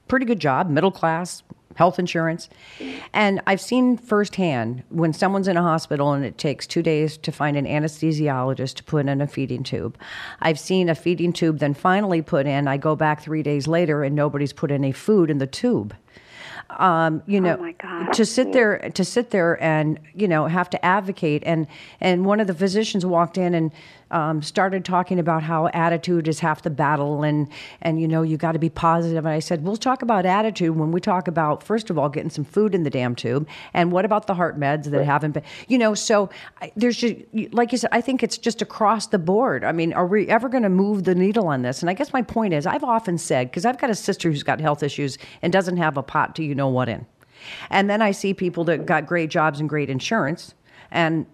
pretty 0.07 0.25
good 0.25 0.39
job, 0.39 0.69
middle 0.69 0.91
class, 0.91 1.43
health 1.77 2.00
insurance. 2.00 2.50
And 3.13 3.41
I've 3.48 3.62
seen 3.62 3.98
firsthand 3.98 4.84
when 4.89 5.13
someone's 5.13 5.48
in 5.48 5.57
a 5.57 5.62
hospital 5.62 6.12
and 6.12 6.25
it 6.25 6.38
takes 6.38 6.65
two 6.65 6.81
days 6.81 7.17
to 7.17 7.31
find 7.31 7.55
an 7.55 7.65
anesthesiologist 7.65 8.75
to 8.75 8.84
put 8.84 9.07
in 9.07 9.22
a 9.22 9.27
feeding 9.27 9.63
tube. 9.63 9.98
I've 10.41 10.60
seen 10.60 10.89
a 10.89 10.96
feeding 10.96 11.34
tube 11.34 11.60
then 11.60 11.75
finally 11.75 12.22
put 12.22 12.48
in. 12.48 12.67
I 12.67 12.77
go 12.77 12.96
back 12.96 13.22
three 13.22 13.43
days 13.43 13.67
later 13.67 14.03
and 14.03 14.15
nobody's 14.15 14.53
put 14.53 14.72
any 14.72 14.91
food 14.91 15.29
in 15.29 15.38
the 15.38 15.48
tube. 15.48 15.96
Um, 16.69 17.24
you 17.25 17.39
know, 17.39 17.74
oh 17.83 18.12
to 18.12 18.25
sit 18.25 18.51
there 18.51 18.89
to 18.89 19.05
sit 19.05 19.29
there 19.29 19.62
and 19.63 20.00
you 20.13 20.27
know 20.27 20.47
have 20.47 20.69
to 20.71 20.86
advocate. 20.86 21.43
And 21.45 21.67
and 22.01 22.25
one 22.25 22.39
of 22.39 22.47
the 22.47 22.53
physicians 22.53 23.05
walked 23.05 23.38
in 23.38 23.53
and 23.53 23.71
um, 24.11 24.41
started 24.41 24.85
talking 24.85 25.19
about 25.19 25.43
how 25.43 25.67
attitude 25.67 26.27
is 26.27 26.39
half 26.39 26.61
the 26.61 26.69
battle 26.69 27.23
and 27.23 27.47
and 27.81 28.01
you 28.01 28.07
know 28.07 28.21
you 28.21 28.37
got 28.37 28.53
to 28.53 28.59
be 28.59 28.69
positive. 28.69 29.25
And 29.25 29.33
I 29.33 29.39
said 29.39 29.63
we'll 29.63 29.77
talk 29.77 30.01
about 30.01 30.25
attitude 30.25 30.75
when 30.75 30.91
we 30.91 31.01
talk 31.01 31.27
about 31.27 31.63
first 31.63 31.89
of 31.89 31.97
all 31.97 32.09
getting 32.09 32.29
some 32.29 32.45
food 32.45 32.73
in 32.73 32.83
the 32.83 32.89
damn 32.89 33.15
tube. 33.15 33.47
And 33.73 33.91
what 33.91 34.05
about 34.05 34.27
the 34.27 34.33
heart 34.33 34.59
meds 34.59 34.85
that 34.85 34.97
right. 34.97 35.05
haven't 35.05 35.31
been 35.31 35.43
you 35.67 35.77
know 35.77 35.93
so 35.93 36.29
there's 36.75 36.97
just 36.97 37.15
like 37.51 37.71
you 37.71 37.77
said 37.77 37.89
I 37.91 38.01
think 38.01 38.23
it's 38.23 38.37
just 38.37 38.61
across 38.61 39.07
the 39.07 39.19
board. 39.19 39.63
I 39.63 39.71
mean 39.71 39.93
are 39.93 40.07
we 40.07 40.27
ever 40.27 40.49
going 40.49 40.63
to 40.63 40.69
move 40.69 41.03
the 41.03 41.15
needle 41.15 41.47
on 41.47 41.61
this? 41.61 41.81
And 41.81 41.89
I 41.89 41.93
guess 41.93 42.13
my 42.13 42.21
point 42.21 42.53
is 42.53 42.65
I've 42.65 42.83
often 42.83 43.17
said 43.17 43.49
because 43.49 43.65
I've 43.65 43.79
got 43.79 43.89
a 43.89 43.95
sister 43.95 44.29
who's 44.29 44.43
got 44.43 44.61
health 44.61 44.83
issues 44.83 45.17
and 45.41 45.51
doesn't 45.51 45.77
have 45.77 45.97
a 45.97 46.03
pot 46.03 46.35
to 46.35 46.43
you 46.43 46.55
know 46.55 46.69
what 46.69 46.89
in. 46.89 47.05
And 47.69 47.89
then 47.89 48.01
I 48.01 48.11
see 48.11 48.33
people 48.33 48.63
that 48.65 48.85
got 48.85 49.05
great 49.05 49.29
jobs 49.29 49.59
and 49.59 49.69
great 49.69 49.89
insurance 49.89 50.53
and 50.91 51.25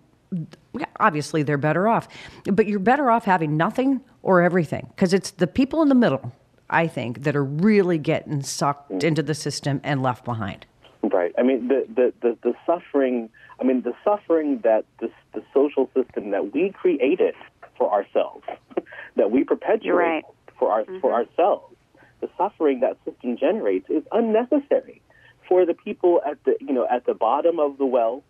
obviously 1.00 1.44
they're 1.44 1.58
better 1.58 1.88
off. 1.88 2.08
But 2.46 2.68
you're 2.68 2.80
better 2.80 3.12
off 3.12 3.26
having 3.26 3.58
nothing 3.58 4.02
or 4.22 4.42
everything 4.42 4.88
because 4.96 5.14
it's 5.14 5.32
the 5.32 5.48
people 5.48 5.82
in 5.82 5.90
the 5.90 5.96
middle, 5.96 6.32
I 6.70 6.88
think, 6.88 7.24
that 7.24 7.36
are 7.36 7.44
really 7.44 7.98
getting 7.98 8.42
sucked 8.42 9.04
into 9.04 9.24
the 9.24 9.36
system 9.36 9.82
and 9.84 10.02
left 10.02 10.26
behind. 10.26 10.66
Right. 11.04 11.34
I 11.38 11.44
mean, 11.44 11.68
the, 11.68 11.86
the, 11.94 12.14
the, 12.22 12.38
the 12.44 12.54
suffering, 12.66 13.30
I 13.60 13.66
mean, 13.66 13.82
the 13.82 13.94
suffering 14.04 14.60
that 14.64 14.86
this, 15.02 15.12
the 15.34 15.44
social 15.54 15.90
system 15.94 16.32
that 16.32 16.54
we 16.54 16.72
created 16.72 17.36
for 17.78 17.92
ourselves, 17.92 18.46
that 19.18 19.30
we 19.30 19.44
perpetuate 19.44 19.98
right. 19.98 20.24
for, 20.58 20.72
our, 20.72 20.84
mm-hmm. 20.84 21.00
for 21.00 21.14
ourselves, 21.14 21.76
the 22.22 22.30
suffering 22.38 22.80
that 22.80 22.98
system 23.04 23.38
generates 23.38 23.90
is 23.90 24.04
unnecessary 24.14 25.02
for 25.48 25.66
the 25.66 25.74
people 25.74 26.22
at 26.26 26.42
the, 26.46 26.56
you 26.62 26.72
know, 26.72 26.88
at 26.90 27.06
the 27.06 27.14
bottom 27.14 27.60
of 27.60 27.78
the 27.78 27.86
well 27.86 28.24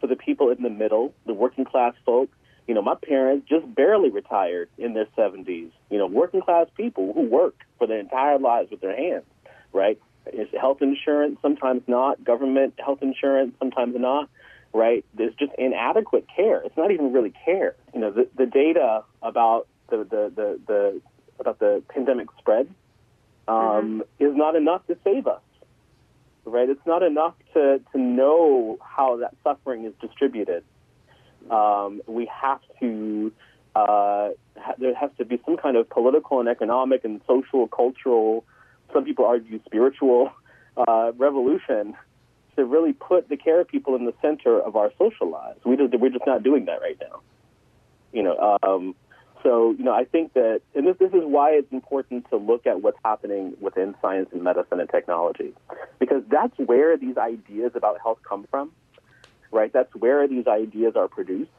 for 0.00 0.06
the 0.06 0.16
people 0.16 0.50
in 0.50 0.62
the 0.62 0.70
middle, 0.70 1.14
the 1.26 1.34
working 1.34 1.64
class 1.64 1.94
folk. 2.04 2.30
You 2.66 2.74
know, 2.74 2.82
my 2.82 2.94
parents 2.94 3.48
just 3.48 3.72
barely 3.74 4.10
retired 4.10 4.68
in 4.78 4.94
their 4.94 5.06
70s. 5.16 5.70
You 5.90 5.98
know, 5.98 6.06
working 6.06 6.40
class 6.40 6.66
people 6.76 7.12
who 7.12 7.22
work 7.22 7.56
for 7.78 7.86
their 7.86 7.98
entire 7.98 8.38
lives 8.38 8.70
with 8.70 8.80
their 8.80 8.96
hands, 8.96 9.24
right? 9.72 9.98
It's 10.26 10.54
health 10.58 10.80
insurance, 10.80 11.38
sometimes 11.42 11.82
not. 11.86 12.22
Government 12.22 12.74
health 12.78 13.02
insurance, 13.02 13.54
sometimes 13.58 13.94
not. 13.98 14.28
Right? 14.72 15.04
There's 15.14 15.34
just 15.34 15.50
inadequate 15.58 16.26
care. 16.34 16.60
It's 16.62 16.76
not 16.76 16.92
even 16.92 17.12
really 17.12 17.34
care. 17.44 17.74
You 17.92 18.00
know, 18.00 18.12
the, 18.12 18.28
the 18.36 18.46
data 18.46 19.02
about 19.20 19.66
the, 19.88 19.98
the, 19.98 20.32
the, 20.34 20.60
the 20.66 21.02
about 21.40 21.58
the 21.58 21.82
pandemic 21.88 22.28
spread 22.38 22.68
um, 23.48 23.56
mm-hmm. 23.56 24.24
is 24.24 24.36
not 24.36 24.54
enough 24.54 24.86
to 24.86 24.96
save 25.02 25.26
us 25.26 25.40
right? 26.44 26.68
It's 26.68 26.86
not 26.86 27.02
enough 27.02 27.34
to, 27.54 27.80
to 27.92 27.98
know 27.98 28.78
how 28.82 29.16
that 29.18 29.34
suffering 29.44 29.84
is 29.84 29.92
distributed. 30.00 30.64
Um, 31.50 32.02
we 32.06 32.26
have 32.26 32.60
to, 32.80 33.32
uh, 33.74 34.30
ha- 34.58 34.74
there 34.78 34.94
has 34.94 35.10
to 35.18 35.24
be 35.24 35.40
some 35.44 35.56
kind 35.56 35.76
of 35.76 35.88
political 35.88 36.40
and 36.40 36.48
economic 36.48 37.04
and 37.04 37.20
social, 37.26 37.66
cultural, 37.68 38.44
some 38.92 39.04
people 39.04 39.24
argue 39.24 39.60
spiritual 39.64 40.30
uh, 40.76 41.12
revolution 41.16 41.94
to 42.56 42.64
really 42.64 42.92
put 42.92 43.28
the 43.28 43.36
care 43.36 43.60
of 43.60 43.68
people 43.68 43.94
in 43.96 44.04
the 44.04 44.14
center 44.20 44.60
of 44.60 44.76
our 44.76 44.90
social 44.98 45.30
lives. 45.30 45.60
We 45.64 45.76
just, 45.76 45.94
we're 45.98 46.10
just 46.10 46.26
not 46.26 46.42
doing 46.42 46.64
that 46.66 46.80
right 46.80 46.98
now. 47.00 47.20
You 48.12 48.24
know, 48.24 48.58
um, 48.62 48.94
so, 49.42 49.74
you 49.78 49.84
know, 49.84 49.92
I 49.92 50.04
think 50.04 50.34
that, 50.34 50.60
and 50.74 50.86
this, 50.86 50.96
this 50.98 51.12
is 51.12 51.22
why 51.24 51.52
it's 51.52 51.72
important 51.72 52.28
to 52.30 52.36
look 52.36 52.66
at 52.66 52.82
what's 52.82 52.98
happening 53.04 53.56
within 53.60 53.94
science 54.02 54.28
and 54.32 54.42
medicine 54.42 54.80
and 54.80 54.88
technology, 54.88 55.54
because 55.98 56.22
that's 56.30 56.56
where 56.58 56.96
these 56.96 57.16
ideas 57.16 57.72
about 57.74 57.98
health 58.00 58.18
come 58.28 58.46
from, 58.50 58.72
right? 59.50 59.72
That's 59.72 59.94
where 59.94 60.28
these 60.28 60.46
ideas 60.46 60.94
are 60.96 61.08
produced 61.08 61.50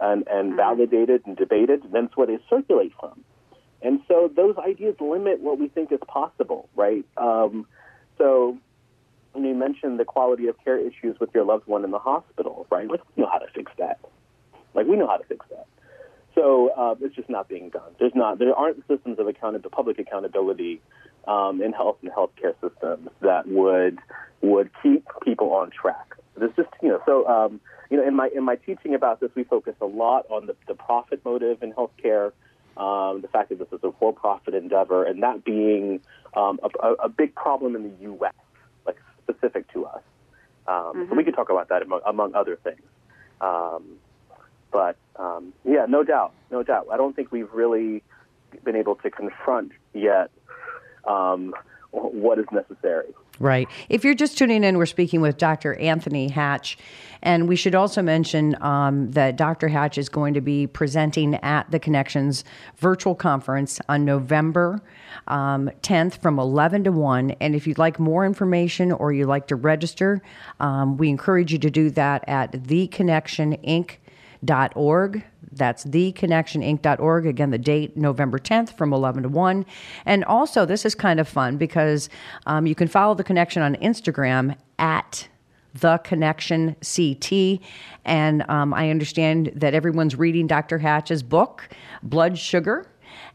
and, 0.00 0.26
and 0.28 0.48
mm-hmm. 0.48 0.56
validated 0.56 1.22
and 1.26 1.36
debated, 1.36 1.84
and 1.84 1.92
that's 1.92 2.16
where 2.16 2.26
they 2.26 2.38
circulate 2.50 2.92
from. 2.98 3.24
And 3.80 4.00
so 4.08 4.30
those 4.34 4.56
ideas 4.58 4.96
limit 5.00 5.40
what 5.40 5.58
we 5.58 5.68
think 5.68 5.90
is 5.90 6.00
possible, 6.06 6.68
right? 6.76 7.04
Um, 7.16 7.66
so, 8.18 8.58
when 9.32 9.44
you 9.44 9.54
mentioned 9.54 9.98
the 9.98 10.04
quality 10.04 10.46
of 10.48 10.56
care 10.62 10.78
issues 10.78 11.18
with 11.18 11.30
your 11.34 11.44
loved 11.44 11.66
one 11.66 11.84
in 11.84 11.90
the 11.90 11.98
hospital, 11.98 12.66
right? 12.70 12.88
we 12.88 12.98
know 13.16 13.28
how 13.30 13.38
to 13.38 13.46
fix 13.54 13.72
that. 13.78 13.98
Like, 14.74 14.86
we 14.86 14.96
know 14.96 15.06
how 15.06 15.16
to 15.16 15.24
fix 15.24 15.46
that. 15.48 15.66
So 16.34 16.70
uh, 16.70 16.94
it's 17.00 17.14
just 17.14 17.28
not 17.28 17.48
being 17.48 17.68
done. 17.70 17.92
There's 17.98 18.14
not. 18.14 18.38
There 18.38 18.54
aren't 18.54 18.78
systems 18.88 19.18
of 19.18 19.26
accountability, 19.26 19.68
public 19.74 19.98
accountability 19.98 20.80
um, 21.26 21.62
in 21.62 21.72
health 21.72 21.98
and 22.02 22.10
healthcare 22.10 22.54
systems 22.60 23.08
that 23.20 23.46
would 23.46 23.98
would 24.40 24.70
keep 24.82 25.06
people 25.22 25.52
on 25.52 25.70
track. 25.70 26.16
There's 26.36 26.54
just 26.56 26.70
you 26.82 26.88
know. 26.88 27.00
So 27.04 27.26
um, 27.28 27.60
you 27.90 27.98
know, 27.98 28.06
in 28.06 28.16
my 28.16 28.30
in 28.34 28.44
my 28.44 28.56
teaching 28.56 28.94
about 28.94 29.20
this, 29.20 29.30
we 29.34 29.44
focus 29.44 29.74
a 29.80 29.86
lot 29.86 30.26
on 30.30 30.46
the, 30.46 30.56
the 30.66 30.74
profit 30.74 31.22
motive 31.24 31.62
in 31.62 31.72
healthcare. 31.72 32.32
Um, 32.74 33.20
the 33.20 33.28
fact 33.28 33.50
that 33.50 33.58
this 33.58 33.68
is 33.70 33.80
a 33.84 33.92
for-profit 33.92 34.54
endeavor, 34.54 35.04
and 35.04 35.22
that 35.22 35.44
being 35.44 36.00
um, 36.34 36.58
a, 36.82 36.92
a, 37.04 37.08
big 37.10 37.34
problem 37.34 37.76
in 37.76 37.82
the 37.82 37.92
U.S., 38.04 38.32
like 38.86 38.96
specific 39.22 39.70
to 39.74 39.84
us. 39.84 40.00
Um, 40.66 40.74
mm-hmm. 40.74 41.10
So 41.10 41.14
we 41.14 41.22
could 41.22 41.34
talk 41.34 41.50
about 41.50 41.68
that 41.68 41.82
among, 41.82 42.00
among 42.06 42.34
other 42.34 42.56
things. 42.56 42.80
But 44.72 44.96
um, 45.16 45.52
yeah, 45.64 45.86
no 45.88 46.02
doubt, 46.02 46.32
no 46.50 46.62
doubt. 46.62 46.88
I 46.90 46.96
don't 46.96 47.14
think 47.14 47.30
we've 47.30 47.52
really 47.52 48.02
been 48.64 48.76
able 48.76 48.96
to 48.96 49.10
confront 49.10 49.72
yet 49.94 50.30
um, 51.06 51.54
what 51.90 52.38
is 52.38 52.46
necessary. 52.50 53.14
Right. 53.38 53.68
If 53.88 54.04
you're 54.04 54.14
just 54.14 54.38
tuning 54.38 54.62
in, 54.62 54.76
we're 54.76 54.86
speaking 54.86 55.20
with 55.20 55.36
Dr. 55.38 55.74
Anthony 55.74 56.28
Hatch. 56.28 56.78
And 57.22 57.48
we 57.48 57.56
should 57.56 57.74
also 57.74 58.02
mention 58.02 58.60
um, 58.62 59.10
that 59.12 59.36
Dr. 59.36 59.68
Hatch 59.68 59.96
is 59.96 60.08
going 60.08 60.34
to 60.34 60.40
be 60.40 60.66
presenting 60.66 61.36
at 61.36 61.70
the 61.70 61.78
Connections 61.78 62.44
virtual 62.76 63.14
conference 63.14 63.80
on 63.88 64.04
November 64.04 64.82
um, 65.28 65.70
10th 65.82 66.18
from 66.18 66.38
11 66.38 66.84
to 66.84 66.92
1. 66.92 67.32
And 67.40 67.54
if 67.54 67.66
you'd 67.66 67.78
like 67.78 67.98
more 67.98 68.26
information 68.26 68.92
or 68.92 69.12
you'd 69.12 69.26
like 69.26 69.46
to 69.48 69.56
register, 69.56 70.20
um, 70.60 70.96
we 70.96 71.08
encourage 71.08 71.52
you 71.52 71.58
to 71.58 71.70
do 71.70 71.90
that 71.90 72.24
at 72.28 72.52
theconnectioninc.org. 74.44 75.24
That's 75.52 75.84
theconnectioninc.org. 75.84 77.26
Again, 77.26 77.50
the 77.50 77.58
date, 77.58 77.96
November 77.96 78.38
10th 78.38 78.76
from 78.76 78.92
11 78.92 79.24
to 79.24 79.28
1. 79.28 79.66
And 80.06 80.24
also, 80.24 80.64
this 80.64 80.84
is 80.84 80.94
kind 80.94 81.20
of 81.20 81.28
fun 81.28 81.56
because 81.56 82.08
um, 82.46 82.66
you 82.66 82.74
can 82.74 82.88
follow 82.88 83.14
the 83.14 83.24
connection 83.24 83.62
on 83.62 83.76
Instagram 83.76 84.56
at 84.78 85.28
the 85.74 85.98
Connection 85.98 86.76
CT. 86.82 87.60
And 88.04 88.48
um, 88.48 88.74
I 88.74 88.90
understand 88.90 89.52
that 89.54 89.74
everyone's 89.74 90.16
reading 90.16 90.46
Dr. 90.46 90.78
Hatch's 90.78 91.22
book, 91.22 91.68
Blood 92.02 92.38
Sugar. 92.38 92.86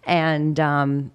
And 0.05 0.59
um, 0.59 1.11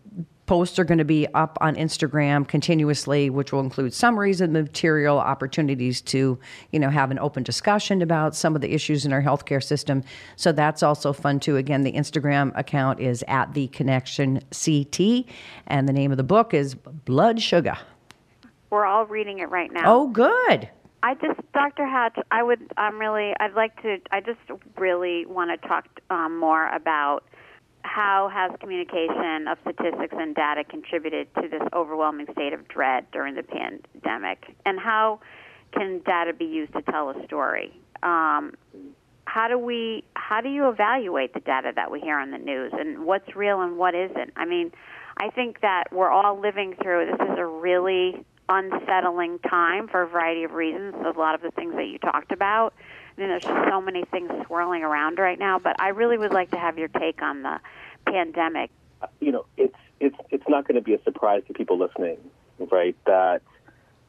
posts 0.47 0.79
are 0.79 0.85
going 0.85 0.99
to 0.99 1.05
be 1.05 1.27
up 1.35 1.57
on 1.61 1.77
Instagram 1.77 2.47
continuously, 2.47 3.31
which 3.31 3.53
will 3.53 3.61
include 3.61 3.95
summaries 3.95 4.41
of 4.41 4.53
the 4.53 4.63
material, 4.63 5.19
opportunities 5.19 6.01
to, 6.01 6.39
you 6.71 6.79
know, 6.79 6.91
have 6.91 7.11
an 7.11 7.19
open 7.19 7.43
discussion 7.43 8.03
about 8.03 8.35
some 8.35 8.55
of 8.55 8.61
the 8.61 8.73
issues 8.73 9.07
in 9.07 9.13
our 9.13 9.23
healthcare 9.23 9.63
system. 9.63 10.03
So 10.37 10.53
that's 10.53 10.83
also 10.83 11.13
fun 11.13 11.41
too. 11.41 11.57
Again, 11.57 11.83
the 11.83 11.93
Instagram 11.93 12.57
account 12.59 13.01
is 13.01 13.25
at 13.29 13.55
the 13.55 13.69
Connection 13.69 14.41
CT, 14.51 15.27
and 15.67 15.89
the 15.89 15.93
name 15.93 16.11
of 16.11 16.17
the 16.17 16.25
book 16.25 16.55
is 16.55 16.75
Blood 16.75 17.41
Sugar. 17.41 17.79
We're 18.71 18.87
all 18.87 19.07
reading 19.07 19.39
it 19.39 19.51
right 19.51 19.71
now. 19.71 19.83
Oh, 19.85 20.09
good. 20.09 20.69
I 21.03 21.15
just, 21.15 21.41
Dr. 21.53 21.85
Hatch, 21.85 22.17
I 22.31 22.43
would, 22.43 22.61
I'm 22.77 22.99
really, 22.99 23.35
I'd 23.41 23.55
like 23.55 23.81
to, 23.83 23.99
I 24.13 24.21
just 24.21 24.39
really 24.79 25.27
want 25.27 25.51
to 25.51 25.69
talk 25.69 25.87
um, 26.11 26.39
more 26.39 26.69
about 26.69 27.25
how 27.95 28.31
has 28.33 28.51
communication 28.59 29.47
of 29.49 29.59
statistics 29.61 30.15
and 30.17 30.35
data 30.35 30.65
contributed 30.65 31.29
to 31.35 31.49
this 31.49 31.61
overwhelming 31.75 32.27
state 32.33 32.55
of 32.55 32.67
dread 32.69 33.05
during 33.13 33.35
the 33.35 33.43
pandemic, 33.43 34.45
and 34.65 34.81
how 34.81 35.21
can 35.73 36.01
data 36.07 36.33
be 36.33 36.47
used 36.47 36.73
to 36.73 36.83
tell 36.83 37.11
a 37.11 37.25
story? 37.27 37.71
Um, 38.03 38.55
how 39.27 39.49
do 39.49 39.59
we, 39.59 40.05
how 40.15 40.41
do 40.41 40.49
you 40.49 40.69
evaluate 40.69 41.35
the 41.35 41.41
data 41.41 41.73
that 41.77 41.91
we 41.91 42.01
hear 42.01 42.19
on 42.19 42.31
the 42.31 42.39
news, 42.39 42.73
and 42.75 43.05
what's 43.05 43.37
real 43.37 43.61
and 43.61 43.77
what 43.77 43.95
isn't? 43.95 44.33
I 44.37 44.47
mean, 44.47 44.73
I 45.19 45.29
think 45.29 45.61
that 45.61 45.85
we're 45.93 46.11
all 46.11 46.41
living 46.41 46.75
through. 46.83 47.07
This 47.07 47.29
is 47.29 47.39
a 47.39 47.45
really 47.47 48.25
unsettling 48.49 49.39
time 49.41 49.89
for 49.89 50.03
a 50.03 50.09
variety 50.09 50.45
of 50.45 50.53
reasons. 50.53 50.95
A 50.95 51.19
lot 51.19 51.35
of 51.35 51.43
the 51.43 51.51
things 51.51 51.75
that 51.75 51.87
you 51.87 51.99
talked 51.99 52.33
about. 52.33 52.73
I 53.17 53.21
mean, 53.21 53.29
there's 53.29 53.43
just 53.43 53.69
so 53.69 53.81
many 53.81 54.05
things 54.05 54.31
swirling 54.47 54.83
around 54.83 55.19
right 55.19 55.39
now. 55.39 55.59
But 55.59 55.77
I 55.81 55.89
really 55.89 56.19
would 56.19 56.33
like 56.33 56.51
to 56.53 56.59
have 56.59 56.79
your 56.79 56.89
take 56.89 57.23
on 57.23 57.43
the 57.43 57.61
pandemic. 58.07 58.71
You 59.21 59.33
know, 59.33 59.47
it's 59.57 59.77
it's 60.01 60.17
it's 60.31 60.49
not 60.49 60.67
going 60.67 60.77
to 60.77 60.83
be 60.83 60.95
a 60.95 61.03
surprise 61.03 61.43
to 61.49 61.55
people 61.55 61.79
listening, 61.79 62.19
right? 62.71 62.97
That 63.07 63.43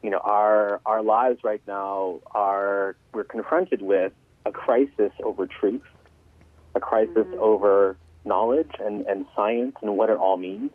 you 0.01 0.09
know 0.09 0.19
our 0.19 0.81
our 0.85 1.01
lives 1.01 1.43
right 1.43 1.61
now 1.67 2.19
are 2.31 2.95
we're 3.13 3.23
confronted 3.23 3.81
with 3.81 4.13
a 4.45 4.51
crisis 4.51 5.11
over 5.23 5.47
truth, 5.47 5.81
a 6.75 6.79
crisis 6.79 7.15
mm-hmm. 7.15 7.39
over 7.39 7.97
knowledge 8.25 8.71
and, 8.79 9.05
and 9.05 9.25
science 9.35 9.75
and 9.81 9.97
what 9.97 10.09
it 10.09 10.17
all 10.17 10.37
means 10.37 10.71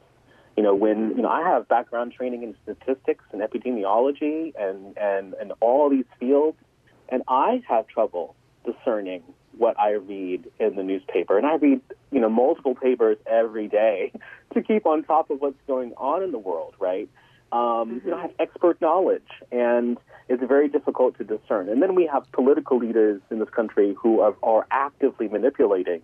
you 0.58 0.64
know, 0.64 0.74
when 0.74 1.10
you 1.10 1.22
know 1.22 1.28
I 1.28 1.42
have 1.42 1.68
background 1.68 2.14
training 2.14 2.42
in 2.42 2.56
statistics 2.64 3.24
and 3.30 3.40
epidemiology 3.40 4.52
and 4.58 4.98
and 4.98 5.34
and 5.34 5.52
all 5.60 5.88
these 5.88 6.04
fields, 6.18 6.58
and 7.08 7.22
I 7.28 7.62
have 7.68 7.86
trouble 7.86 8.34
discerning 8.64 9.22
what 9.56 9.78
I 9.78 9.92
read 9.92 10.48
in 10.60 10.76
the 10.76 10.82
newspaper, 10.82 11.36
and 11.36 11.46
I 11.46 11.56
read 11.56 11.80
you 12.10 12.20
know 12.20 12.28
multiple 12.28 12.74
papers 12.74 13.16
every 13.26 13.68
day 13.68 14.12
to 14.54 14.62
keep 14.62 14.86
on 14.86 15.04
top 15.04 15.30
of 15.30 15.40
what's 15.40 15.60
going 15.66 15.92
on 15.96 16.22
in 16.22 16.32
the 16.32 16.38
world, 16.38 16.74
right? 16.78 17.08
Um, 17.50 17.60
mm-hmm. 17.60 17.98
You 18.04 18.10
know, 18.10 18.18
I 18.18 18.22
have 18.22 18.34
expert 18.38 18.80
knowledge, 18.80 19.28
and 19.50 19.98
it's 20.28 20.42
very 20.46 20.68
difficult 20.68 21.16
to 21.18 21.24
discern. 21.24 21.68
And 21.68 21.82
then 21.82 21.94
we 21.94 22.06
have 22.06 22.30
political 22.32 22.78
leaders 22.78 23.22
in 23.30 23.38
this 23.38 23.48
country 23.48 23.96
who 24.00 24.20
are, 24.20 24.36
are 24.42 24.66
actively 24.70 25.28
manipulating 25.28 26.02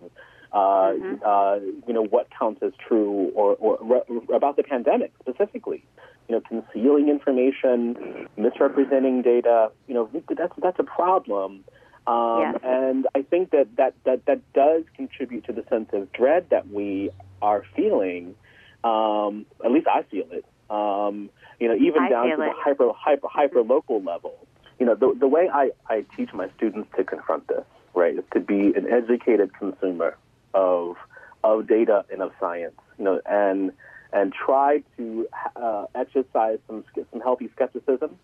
mm-hmm. 0.57 1.15
uh, 1.25 1.55
you 1.87 1.93
know, 1.93 2.03
what 2.03 2.27
counts 2.37 2.61
as 2.63 2.71
true 2.87 3.31
or, 3.35 3.55
or 3.55 3.77
re- 3.81 4.35
about 4.35 4.55
the 4.55 4.63
pandemic 4.63 5.11
specifically. 5.19 5.83
You 6.27 6.35
know, 6.35 6.41
concealing 6.41 7.09
information, 7.09 8.27
misrepresenting 8.35 9.21
data. 9.21 9.71
You 9.87 9.93
know, 9.93 10.09
that's 10.27 10.53
that's 10.61 10.79
a 10.79 10.83
problem. 10.83 11.63
Um, 12.07 12.39
yes. 12.41 12.61
And 12.63 13.07
I 13.15 13.23
think 13.23 13.51
that, 13.51 13.67
that, 13.77 13.95
that, 14.05 14.25
that 14.25 14.53
does 14.53 14.83
contribute 14.95 15.45
to 15.45 15.53
the 15.53 15.63
sense 15.69 15.89
of 15.93 16.11
dread 16.13 16.47
that 16.51 16.69
we 16.69 17.09
are 17.41 17.63
feeling. 17.75 18.35
Um, 18.83 19.45
at 19.63 19.71
least 19.71 19.87
I 19.87 20.03
feel 20.03 20.27
it. 20.31 20.45
Um, 20.69 21.29
you 21.59 21.67
know, 21.67 21.75
even 21.75 22.03
I 22.03 22.09
down 22.09 22.29
to 22.29 22.35
the 22.37 22.51
hyper, 22.55 22.91
hyper, 22.95 23.27
hyper 23.27 23.61
local 23.61 24.03
level. 24.03 24.35
You 24.79 24.85
know, 24.85 24.95
the, 24.95 25.15
the 25.19 25.27
way 25.27 25.49
I, 25.51 25.71
I 25.89 26.05
teach 26.15 26.33
my 26.33 26.49
students 26.57 26.89
to 26.97 27.03
confront 27.03 27.47
this, 27.47 27.63
right, 27.93 28.13
is 28.13 28.23
to 28.33 28.39
be 28.39 28.73
an 28.75 28.87
educated 28.91 29.53
consumer 29.57 30.17
of 30.55 30.95
of 31.43 31.67
data 31.67 32.05
and 32.11 32.23
of 32.23 32.31
science, 32.39 32.79
you 32.97 33.05
know, 33.05 33.21
and 33.25 33.71
and 34.11 34.33
try 34.33 34.81
to 34.97 35.27
uh, 35.55 35.85
exercise 35.93 36.57
some 36.67 36.83
some 37.11 37.21
healthy 37.21 37.49
skepticism 37.53 38.17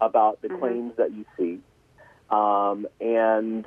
about 0.00 0.42
the 0.42 0.48
mm-hmm. 0.48 0.58
claims 0.58 0.96
that 0.96 1.12
you 1.12 1.24
see, 1.38 1.60
um, 2.30 2.86
and 3.00 3.66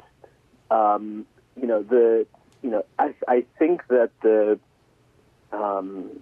um, 0.69 1.25
you 1.59 1.65
know 1.65 1.81
the 1.81 2.27
you 2.61 2.69
know 2.69 2.85
I, 2.99 3.15
I 3.27 3.45
think 3.57 3.87
that 3.87 4.11
the 4.21 4.59
um, 5.51 6.19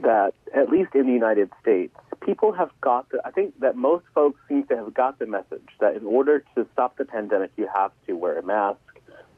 that 0.00 0.34
at 0.54 0.70
least 0.70 0.94
in 0.94 1.06
the 1.06 1.12
United 1.12 1.50
States, 1.60 1.94
people 2.24 2.52
have 2.52 2.70
got 2.80 3.08
the. 3.10 3.20
I 3.24 3.30
think 3.30 3.58
that 3.60 3.76
most 3.76 4.04
folks 4.14 4.40
seem 4.48 4.64
to 4.68 4.76
have 4.76 4.94
got 4.94 5.18
the 5.18 5.26
message 5.26 5.68
that 5.80 5.96
in 5.96 6.06
order 6.06 6.44
to 6.54 6.66
stop 6.72 6.96
the 6.96 7.04
pandemic, 7.04 7.50
you 7.56 7.68
have 7.74 7.90
to 8.06 8.14
wear 8.14 8.38
a 8.38 8.42
mask, 8.42 8.78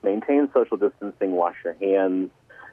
maintain 0.02 0.48
social 0.52 0.76
distancing, 0.76 1.32
wash 1.32 1.56
your 1.64 1.74
hands, 1.74 2.30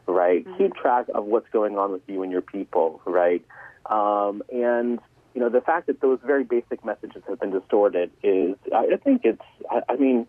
right? 0.07 0.45
Mm-hmm. 0.45 0.57
Keep 0.57 0.75
track 0.75 1.05
of 1.13 1.25
what's 1.25 1.49
going 1.49 1.77
on 1.77 1.91
with 1.91 2.01
you 2.07 2.23
and 2.23 2.31
your 2.31 2.41
people, 2.41 3.01
right? 3.05 3.45
Um, 3.85 4.43
and 4.51 4.99
you 5.33 5.41
know, 5.41 5.49
the 5.49 5.61
fact 5.61 5.87
that 5.87 6.01
those 6.01 6.19
very 6.25 6.43
basic 6.43 6.83
messages 6.83 7.21
have 7.27 7.39
been 7.39 7.51
distorted 7.51 8.09
is, 8.23 8.55
I, 8.73 8.93
I 8.93 8.97
think 8.97 9.21
it's, 9.23 9.41
I, 9.69 9.81
I 9.87 9.95
mean, 9.95 10.25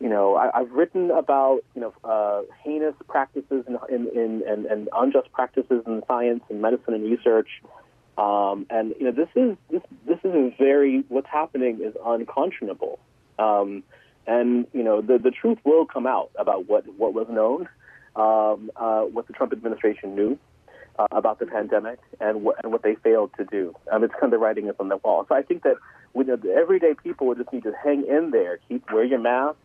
you 0.00 0.08
know, 0.08 0.36
I, 0.36 0.58
have 0.58 0.70
written 0.72 1.10
about 1.10 1.60
you 1.74 1.80
know 1.80 1.92
uh, 2.04 2.42
heinous 2.64 2.94
practices 3.08 3.64
in, 3.66 3.78
in, 3.88 4.08
in, 4.08 4.42
and, 4.46 4.66
and 4.66 4.88
unjust 4.94 5.30
practices 5.32 5.82
in 5.86 6.02
science 6.06 6.42
and 6.50 6.62
medicine 6.62 6.94
and 6.94 7.04
research, 7.04 7.48
um, 8.16 8.66
and 8.70 8.94
you 8.98 9.04
know 9.04 9.12
this 9.12 9.28
is 9.34 9.56
this 9.70 9.82
this 10.06 10.18
is 10.22 10.34
a 10.34 10.54
very 10.58 11.04
what's 11.08 11.28
happening 11.28 11.80
is 11.82 11.94
unconscionable. 12.04 13.00
Um, 13.38 13.82
and 14.28 14.66
you 14.72 14.84
know 14.84 15.00
the 15.00 15.18
the 15.18 15.30
truth 15.30 15.58
will 15.64 15.86
come 15.86 16.06
out 16.06 16.30
about 16.38 16.68
what 16.68 16.86
what 16.96 17.14
was 17.14 17.26
known, 17.28 17.68
um, 18.14 18.70
uh, 18.76 19.00
what 19.00 19.26
the 19.26 19.32
Trump 19.32 19.52
administration 19.52 20.14
knew 20.14 20.38
uh, 20.98 21.06
about 21.10 21.38
the 21.40 21.46
pandemic, 21.46 21.98
and 22.20 22.42
what 22.42 22.62
and 22.62 22.70
what 22.70 22.82
they 22.82 22.94
failed 22.96 23.30
to 23.38 23.44
do. 23.46 23.74
Um, 23.90 24.04
it's 24.04 24.12
kind 24.12 24.24
of 24.24 24.30
the 24.30 24.38
writing 24.38 24.68
is 24.68 24.76
on 24.78 24.88
the 24.88 24.98
wall. 24.98 25.24
So 25.28 25.34
I 25.34 25.42
think 25.42 25.62
that 25.62 25.76
with 26.12 26.26
the 26.26 26.54
everyday 26.54 26.94
people 26.94 27.26
would 27.28 27.38
just 27.38 27.52
need 27.52 27.62
to 27.64 27.72
hang 27.82 28.06
in 28.06 28.30
there, 28.30 28.60
keep 28.68 28.84
wear 28.92 29.04
your 29.04 29.18
mask, 29.18 29.56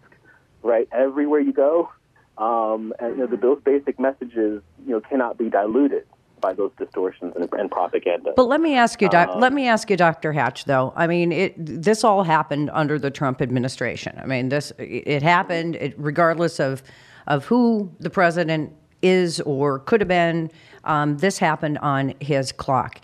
right, 0.63 0.87
everywhere 0.93 1.41
you 1.41 1.53
go, 1.53 1.89
um, 2.37 2.93
and 2.99 3.17
you 3.17 3.23
know 3.23 3.27
the, 3.27 3.37
those 3.37 3.61
basic 3.63 3.99
messages 3.99 4.63
you 4.85 4.91
know 4.91 5.01
cannot 5.01 5.37
be 5.37 5.49
diluted 5.49 6.05
by 6.43 6.53
those 6.53 6.71
distortions 6.77 7.33
and, 7.35 7.49
and 7.53 7.71
propaganda. 7.71 8.33
But 8.35 8.47
let 8.47 8.61
me 8.61 8.75
ask 8.75 9.01
you, 9.01 9.09
doc, 9.09 9.29
um, 9.29 9.39
let 9.39 9.53
me 9.53 9.67
ask 9.67 9.89
you, 9.89 9.97
Dr. 9.97 10.33
Hatch. 10.33 10.65
Though 10.65 10.93
I 10.95 11.07
mean, 11.07 11.31
it, 11.31 11.55
this 11.57 12.03
all 12.03 12.23
happened 12.23 12.69
under 12.73 12.99
the 12.99 13.09
Trump 13.09 13.41
administration. 13.41 14.19
I 14.21 14.27
mean, 14.27 14.49
this 14.49 14.71
it 14.77 15.23
happened 15.23 15.77
it, 15.77 15.95
regardless 15.97 16.59
of 16.59 16.83
of 17.25 17.45
who 17.45 17.91
the 17.99 18.09
president 18.09 18.73
is 19.01 19.39
or 19.41 19.79
could 19.79 20.01
have 20.01 20.07
been. 20.07 20.51
Um, 20.83 21.17
this 21.17 21.37
happened 21.37 21.77
on 21.79 22.13
his 22.19 22.51
clock. 22.51 22.99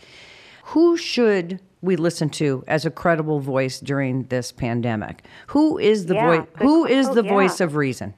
Who 0.66 0.98
should 0.98 1.62
we 1.82 1.96
listen 1.96 2.30
to 2.32 2.64
as 2.68 2.86
a 2.86 2.92
credible 2.92 3.40
voice 3.40 3.80
during 3.80 4.24
this 4.26 4.52
pandemic? 4.52 5.24
Who 5.48 5.78
is 5.78 6.08
the 6.08 6.16
yeah, 6.16 6.28
voice? 6.28 6.48
Who 6.58 6.86
is 6.86 7.10
the 7.10 7.24
yeah. 7.24 7.30
voice 7.30 7.62
of 7.62 7.76
reason? 7.78 8.14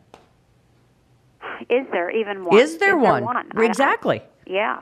Is 1.70 1.86
there 1.92 2.10
even 2.10 2.46
one? 2.46 2.58
Is 2.58 2.78
there, 2.78 2.98
is 2.98 3.04
one? 3.04 3.24
there 3.24 3.44
one? 3.54 3.64
Exactly. 3.64 4.20
I, 4.20 4.24
I, 4.24 4.28
yeah. 4.48 4.80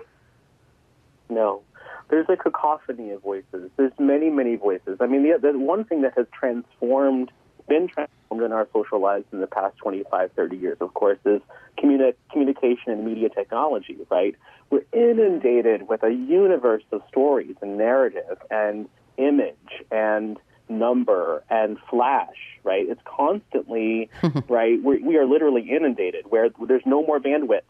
No. 1.30 1.62
There's 2.10 2.26
a 2.30 2.36
cacophony 2.36 3.12
of 3.12 3.22
voices. 3.22 3.70
There's 3.78 3.92
many, 4.00 4.30
many 4.30 4.56
voices. 4.56 4.98
I 5.00 5.06
mean, 5.06 5.24
the, 5.24 5.38
the 5.40 5.58
one 5.58 5.84
thing 5.84 6.02
that 6.02 6.14
has 6.18 6.26
transformed, 6.34 7.32
been 7.68 7.88
transformed 7.88 8.44
in 8.44 8.52
our 8.52 8.68
social 8.74 9.00
lives 9.00 9.26
in 9.32 9.40
the 9.42 9.48
past 9.48 9.78
25, 9.78 10.32
30 10.36 10.58
years, 10.58 10.78
of 10.82 10.94
course, 10.96 11.20
is 11.26 11.42
communi- 11.78 12.16
communication 12.32 12.92
and 12.92 13.06
media 13.06 13.30
technology, 13.30 13.98
right? 14.10 14.36
We're 14.72 14.86
inundated 14.92 15.88
with 15.88 16.04
a 16.04 16.12
universe 16.12 16.84
of 16.92 17.02
stories 17.10 17.56
and 17.62 17.78
narrative 17.78 18.38
and 18.50 18.90
image 19.18 19.84
and 19.92 20.38
number 20.68 21.44
and 21.50 21.78
flash, 21.90 22.38
right? 22.64 22.88
It's 22.88 23.02
constantly, 23.06 24.10
right? 24.50 24.82
We're, 24.82 25.04
we 25.04 25.18
are 25.18 25.26
literally 25.26 25.70
inundated 25.70 26.26
where 26.30 26.50
there's 26.68 26.86
no 26.86 27.06
more 27.06 27.20
bandwidth, 27.20 27.62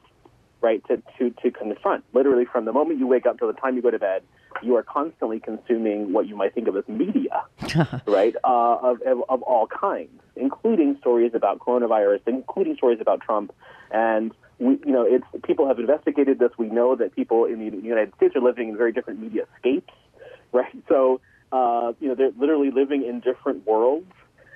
right, 0.62 0.84
to, 0.88 1.02
to, 1.18 1.30
to 1.42 1.52
confront. 1.52 2.04
Literally 2.14 2.46
from 2.46 2.66
the 2.66 2.74
moment 2.74 3.00
you 3.00 3.08
wake 3.08 3.26
up 3.26 3.40
till 3.40 3.48
the 3.48 3.60
time 3.60 3.76
you 3.76 3.82
go 3.82 3.92
to 3.92 4.00
bed, 4.00 4.24
you 4.62 4.76
are 4.76 4.84
constantly 4.84 5.40
consuming 5.40 6.12
what 6.12 6.28
you 6.28 6.36
might 6.36 6.54
think 6.54 6.68
of 6.68 6.76
as 6.76 6.88
media, 6.88 7.44
right, 8.06 8.36
uh, 8.44 8.76
of, 8.82 9.02
of, 9.02 9.24
of 9.30 9.42
all 9.44 9.68
kinds, 9.68 10.22
including 10.36 10.98
stories 11.00 11.32
about 11.34 11.60
coronavirus, 11.60 12.22
including 12.28 12.76
stories 12.76 13.00
about 13.00 13.22
Trump. 13.22 13.54
And 13.92 14.34
we, 14.60 14.80
you 14.86 14.92
know, 14.92 15.04
it's 15.04 15.26
people 15.46 15.68
have 15.68 15.80
investigated 15.80 16.40
this. 16.40 16.52
We 16.58 16.68
know 16.68 16.96
that 16.96 17.16
people 17.16 17.46
in 17.46 17.60
the 17.60 17.78
United 17.78 18.14
States 18.16 18.36
are 18.36 18.42
living 18.42 18.70
in 18.70 18.78
very 18.78 18.92
different 18.92 19.20
media 19.22 19.46
scapes, 19.60 19.94
right? 20.52 20.76
So, 20.88 21.22
uh, 21.52 21.94
you 22.00 22.10
know, 22.10 22.16
they're 22.16 22.32
literally 22.38 22.72
living 22.72 23.06
in 23.06 23.22
different 23.22 23.66
worlds, 23.66 24.12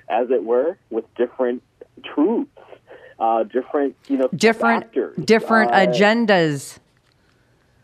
as 0.08 0.30
it 0.30 0.44
were, 0.44 0.76
with 0.90 1.04
different 1.14 1.62
truths, 2.14 2.50
uh, 3.18 3.42
different, 3.44 3.96
you 4.08 4.16
know, 4.16 4.28
different 4.34 4.84
factors, 4.84 5.16
different 5.24 5.70
uh, 5.72 5.86
agendas. 5.86 6.78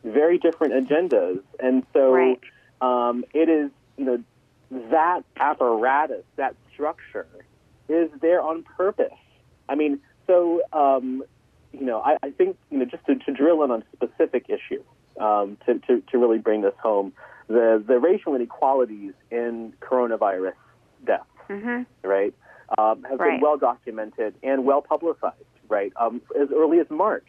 very 0.05 0.39
different 0.39 0.73
agendas, 0.75 1.41
and 1.61 1.85
so 1.93 2.13
Right. 2.13 2.41
um, 2.81 3.25
it 3.35 3.49
is, 3.49 3.71
you 3.97 4.05
know, 4.05 4.23
that 4.91 5.25
apparatus, 5.37 6.25
that 6.37 6.55
structure, 6.73 7.27
is 7.89 8.11
there 8.21 8.41
on 8.41 8.63
purpose. 8.63 9.13
I 9.69 9.75
mean, 9.75 10.01
so 10.27 10.63
um, 10.73 11.23
you 11.73 11.85
know, 11.85 12.01
I, 12.01 12.17
I 12.23 12.31
think 12.31 12.57
you 12.71 12.79
know, 12.79 12.85
just 12.85 13.05
to, 13.07 13.15
to 13.17 13.33
drill 13.33 13.63
in 13.65 13.71
on 13.71 13.83
a 13.83 13.97
specific 13.97 14.47
issue, 14.49 14.83
um, 15.21 15.57
to, 15.67 15.79
to 15.87 16.01
to 16.11 16.19
really 16.19 16.39
bring 16.39 16.63
this 16.63 16.75
home, 16.83 17.13
the 17.49 17.83
the 17.85 17.99
racial 17.99 18.35
inequalities 18.35 19.13
in 19.31 19.73
coronavirus 19.81 20.55
deaths, 21.05 21.25
right, 22.03 22.35
um, 22.79 23.03
have 23.09 23.19
been 23.19 23.41
well 23.41 23.57
documented 23.57 24.35
and 24.43 24.65
well 24.65 24.83
publicized, 24.83 25.35
right. 25.69 25.93
Um, 25.97 26.23
as 26.41 26.49
early 26.55 26.79
as 26.79 26.89
March, 26.91 27.27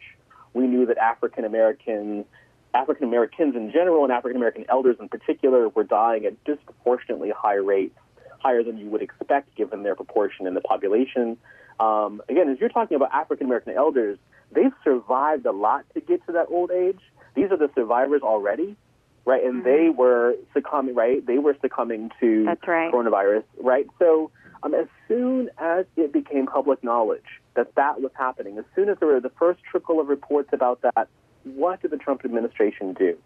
we 0.54 0.66
knew 0.66 0.86
that 0.86 0.98
African 0.98 1.44
Americans 1.44 2.26
African 2.74 3.04
Americans 3.04 3.54
in 3.54 3.70
general 3.70 4.04
and 4.04 4.12
African 4.12 4.36
American 4.36 4.64
elders 4.68 4.96
in 4.98 5.08
particular 5.08 5.68
were 5.68 5.84
dying 5.84 6.24
at 6.24 6.42
disproportionately 6.44 7.30
high 7.30 7.56
rates, 7.56 7.98
higher 8.38 8.62
than 8.62 8.78
you 8.78 8.86
would 8.86 9.02
expect 9.02 9.54
given 9.54 9.82
their 9.82 9.94
proportion 9.94 10.46
in 10.46 10.54
the 10.54 10.60
population. 10.60 11.36
Um, 11.80 12.22
again, 12.28 12.48
as 12.48 12.58
you're 12.60 12.70
talking 12.70 12.96
about 12.96 13.12
African 13.12 13.46
American 13.46 13.74
elders, 13.74 14.18
they've 14.52 14.72
survived 14.84 15.46
a 15.46 15.52
lot 15.52 15.84
to 15.94 16.00
get 16.00 16.24
to 16.26 16.32
that 16.32 16.46
old 16.48 16.70
age. 16.70 17.00
These 17.34 17.50
are 17.50 17.56
the 17.56 17.70
survivors 17.74 18.22
already, 18.22 18.76
right? 19.24 19.44
And 19.44 19.64
they 19.64 19.88
were 19.88 20.34
succumbing, 20.54 20.94
right? 20.94 21.24
They 21.24 21.38
were 21.38 21.56
succumbing 21.60 22.10
to 22.20 22.44
That's 22.44 22.66
right. 22.66 22.92
coronavirus, 22.92 23.44
right? 23.60 23.86
So 23.98 24.30
um, 24.62 24.74
as 24.74 24.86
soon 25.08 25.50
as 25.58 25.86
it 25.96 26.12
became 26.12 26.46
public 26.46 26.82
knowledge 26.84 27.40
that 27.54 27.74
that 27.74 28.00
was 28.00 28.12
happening, 28.14 28.58
as 28.58 28.64
soon 28.74 28.88
as 28.88 28.98
there 28.98 29.08
were 29.08 29.20
the 29.20 29.32
first 29.38 29.60
trickle 29.68 30.00
of 30.00 30.08
reports 30.08 30.50
about 30.52 30.80
that, 30.82 31.08
what 31.44 31.82
did 31.82 31.90
the 31.90 31.96
Trump 31.96 32.24
administration 32.24 32.92
do? 32.92 33.16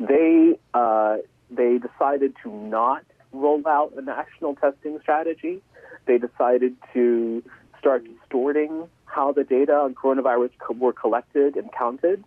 They 0.00 0.58
uh, 0.72 1.18
they 1.50 1.78
decided 1.78 2.34
to 2.42 2.50
not 2.50 3.04
roll 3.32 3.62
out 3.66 3.92
a 3.96 4.02
national 4.02 4.56
testing 4.56 4.98
strategy. 5.02 5.60
They 6.06 6.18
decided 6.18 6.76
to 6.94 7.42
start 7.78 8.04
distorting 8.04 8.88
how 9.04 9.32
the 9.32 9.44
data 9.44 9.74
on 9.74 9.94
coronavirus 9.94 10.50
co- 10.58 10.74
were 10.74 10.92
collected 10.92 11.56
and 11.56 11.70
counted, 11.72 12.24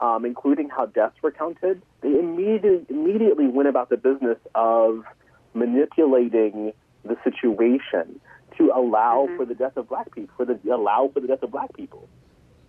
um, 0.00 0.24
including 0.24 0.68
how 0.68 0.86
deaths 0.86 1.16
were 1.22 1.32
counted. 1.32 1.82
They 2.00 2.16
immediately 2.16 2.86
immediately 2.88 3.48
went 3.48 3.68
about 3.68 3.90
the 3.90 3.96
business 3.96 4.38
of 4.54 5.04
manipulating 5.54 6.72
the 7.04 7.16
situation 7.24 8.20
to 8.56 8.72
allow 8.74 9.28
for 9.36 9.44
the 9.44 9.54
death 9.54 9.76
of 9.76 9.88
black 9.88 10.12
people, 10.14 10.34
for 10.36 10.44
the 10.44 10.58
allow 10.72 11.10
for 11.12 11.20
the 11.20 11.28
death 11.28 11.42
of 11.42 11.50
black 11.50 11.74
people, 11.74 12.08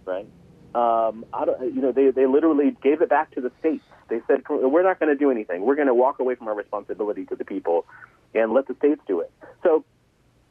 right? 0.05 0.27
Um, 0.75 1.25
I 1.33 1.45
don't, 1.45 1.73
you 1.73 1.81
know, 1.81 1.91
they 1.91 2.11
they 2.11 2.27
literally 2.27 2.75
gave 2.83 3.01
it 3.01 3.09
back 3.09 3.31
to 3.31 3.41
the 3.41 3.51
states. 3.59 3.83
They 4.07 4.21
said 4.27 4.43
we're 4.49 4.83
not 4.83 4.99
going 4.99 5.11
to 5.11 5.17
do 5.17 5.31
anything. 5.31 5.61
We're 5.61 5.75
going 5.75 5.87
to 5.87 5.93
walk 5.93 6.19
away 6.19 6.35
from 6.35 6.47
our 6.47 6.55
responsibility 6.55 7.25
to 7.25 7.35
the 7.35 7.45
people 7.45 7.85
and 8.35 8.53
let 8.53 8.67
the 8.67 8.75
states 8.75 9.01
do 9.07 9.19
it. 9.21 9.31
So 9.63 9.83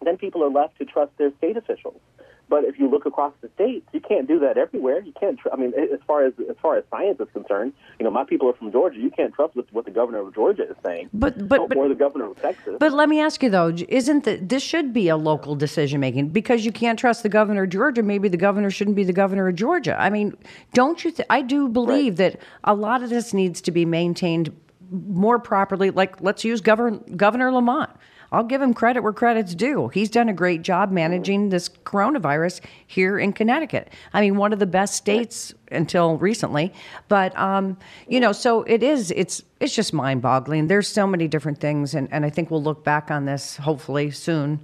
then 0.02 0.16
people 0.16 0.44
are 0.44 0.50
left 0.50 0.78
to 0.78 0.84
trust 0.84 1.12
their 1.18 1.30
state 1.38 1.56
officials. 1.56 2.00
But 2.48 2.64
if 2.64 2.78
you 2.78 2.88
look 2.88 3.04
across 3.04 3.32
the 3.40 3.50
states, 3.54 3.86
you 3.92 4.00
can't 4.00 4.26
do 4.26 4.38
that 4.40 4.56
everywhere. 4.56 5.00
You 5.00 5.12
can't. 5.18 5.38
Tr- 5.38 5.48
I 5.52 5.56
mean, 5.56 5.72
as 5.76 6.00
far 6.06 6.24
as 6.24 6.32
as 6.48 6.56
far 6.62 6.76
as 6.76 6.84
science 6.90 7.20
is 7.20 7.28
concerned, 7.32 7.72
you 7.98 8.04
know, 8.04 8.10
my 8.10 8.24
people 8.24 8.48
are 8.48 8.54
from 8.54 8.72
Georgia. 8.72 8.98
You 8.98 9.10
can't 9.10 9.34
trust 9.34 9.54
what, 9.72 9.84
the 9.84 9.90
governor 9.90 10.20
of 10.20 10.34
Georgia 10.34 10.68
is 10.68 10.76
saying, 10.84 11.10
But 11.12 11.48
but 11.48 11.68
but 11.68 11.76
or 11.76 11.88
the 11.88 11.94
governor 11.94 12.30
of 12.30 12.40
Texas. 12.40 12.76
But 12.80 12.92
let 12.92 13.08
me 13.08 13.20
ask 13.20 13.42
you 13.42 13.50
though, 13.50 13.74
isn't 13.88 14.24
that 14.24 14.48
this 14.48 14.62
should 14.62 14.92
be 14.92 15.08
a 15.08 15.16
local 15.16 15.54
decision 15.54 16.00
making 16.00 16.28
because 16.28 16.64
you 16.64 16.72
can't 16.72 16.98
trust 16.98 17.22
the 17.22 17.28
governor 17.28 17.64
of 17.64 17.70
Georgia? 17.70 18.02
Maybe 18.02 18.28
the 18.28 18.36
governor 18.36 18.70
shouldn't 18.70 18.96
be 18.96 19.04
the 19.04 19.12
governor 19.12 19.48
of 19.48 19.54
Georgia. 19.54 19.96
I 20.00 20.10
mean, 20.10 20.36
don't 20.72 21.04
you? 21.04 21.10
Th- 21.10 21.26
I 21.30 21.42
do 21.42 21.68
believe 21.68 22.16
that 22.16 22.40
a 22.64 22.74
lot 22.74 23.02
of 23.02 23.10
this 23.10 23.34
needs 23.34 23.60
to 23.62 23.70
be 23.70 23.84
maintained 23.84 24.54
more 24.90 25.38
properly. 25.38 25.90
Like 25.90 26.20
let's 26.20 26.44
use 26.44 26.60
Governor 26.60 26.98
Governor 27.16 27.52
Lamont. 27.52 27.90
I'll 28.30 28.44
give 28.44 28.60
him 28.60 28.74
credit 28.74 29.00
where 29.02 29.12
credit's 29.12 29.54
due. 29.54 29.88
He's 29.88 30.10
done 30.10 30.28
a 30.28 30.34
great 30.34 30.62
job 30.62 30.90
managing 30.90 31.48
this 31.48 31.68
coronavirus 31.68 32.60
here 32.86 33.18
in 33.18 33.32
Connecticut. 33.32 33.90
I 34.12 34.20
mean, 34.20 34.36
one 34.36 34.52
of 34.52 34.58
the 34.58 34.66
best 34.66 34.94
states 34.94 35.54
until 35.70 36.18
recently. 36.18 36.72
But 37.08 37.36
um, 37.38 37.78
you 38.06 38.20
know, 38.20 38.32
so 38.32 38.62
it 38.64 38.82
is. 38.82 39.10
It's 39.12 39.42
it's 39.60 39.74
just 39.74 39.92
mind-boggling. 39.92 40.66
There's 40.66 40.88
so 40.88 41.06
many 41.06 41.26
different 41.26 41.58
things, 41.58 41.94
and, 41.94 42.08
and 42.12 42.24
I 42.24 42.30
think 42.30 42.50
we'll 42.50 42.62
look 42.62 42.84
back 42.84 43.10
on 43.10 43.24
this 43.24 43.56
hopefully 43.56 44.10
soon, 44.10 44.60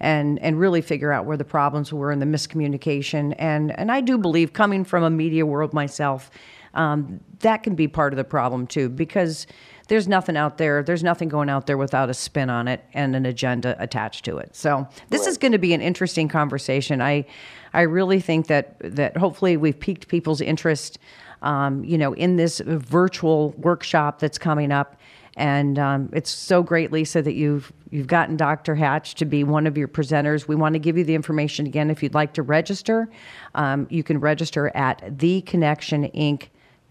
and 0.00 0.38
and 0.40 0.58
really 0.58 0.82
figure 0.82 1.12
out 1.12 1.24
where 1.24 1.36
the 1.36 1.44
problems 1.44 1.92
were 1.92 2.10
and 2.10 2.20
the 2.20 2.26
miscommunication. 2.26 3.34
And 3.38 3.78
and 3.78 3.92
I 3.92 4.00
do 4.00 4.18
believe, 4.18 4.52
coming 4.52 4.84
from 4.84 5.04
a 5.04 5.10
media 5.10 5.46
world 5.46 5.72
myself, 5.72 6.30
um, 6.74 7.20
that 7.40 7.62
can 7.62 7.74
be 7.74 7.86
part 7.86 8.12
of 8.12 8.16
the 8.16 8.24
problem 8.24 8.66
too, 8.66 8.88
because 8.88 9.46
there's 9.88 10.08
nothing 10.08 10.36
out 10.36 10.58
there, 10.58 10.82
there's 10.82 11.02
nothing 11.02 11.28
going 11.28 11.50
out 11.50 11.66
there 11.66 11.76
without 11.76 12.08
a 12.08 12.14
spin 12.14 12.50
on 12.50 12.68
it 12.68 12.84
and 12.94 13.14
an 13.14 13.26
agenda 13.26 13.76
attached 13.78 14.24
to 14.24 14.38
it. 14.38 14.54
So 14.56 14.88
this 15.10 15.26
is 15.26 15.36
going 15.36 15.52
to 15.52 15.58
be 15.58 15.74
an 15.74 15.80
interesting 15.80 16.28
conversation. 16.28 17.02
I, 17.02 17.26
I 17.72 17.82
really 17.82 18.20
think 18.20 18.46
that 18.46 18.76
that 18.80 19.16
hopefully 19.16 19.56
we've 19.56 19.78
piqued 19.78 20.08
people's 20.08 20.40
interest, 20.40 20.98
um, 21.42 21.84
you 21.84 21.98
know, 21.98 22.14
in 22.14 22.36
this 22.36 22.60
virtual 22.60 23.50
workshop 23.52 24.20
that's 24.20 24.38
coming 24.38 24.72
up. 24.72 24.96
And 25.36 25.80
um, 25.80 26.10
it's 26.12 26.30
so 26.30 26.62
great, 26.62 26.92
Lisa, 26.92 27.20
that 27.20 27.34
you've 27.34 27.72
you've 27.90 28.06
gotten 28.06 28.36
Dr. 28.36 28.76
Hatch 28.76 29.16
to 29.16 29.24
be 29.24 29.44
one 29.44 29.66
of 29.66 29.76
your 29.76 29.88
presenters. 29.88 30.46
We 30.46 30.54
want 30.54 30.74
to 30.74 30.78
give 30.78 30.96
you 30.96 31.04
the 31.04 31.14
information 31.14 31.66
again. 31.66 31.90
If 31.90 32.02
you'd 32.02 32.14
like 32.14 32.34
to 32.34 32.42
register, 32.42 33.08
um, 33.54 33.88
you 33.90 34.04
can 34.04 34.20
register 34.20 34.70
at 34.76 35.02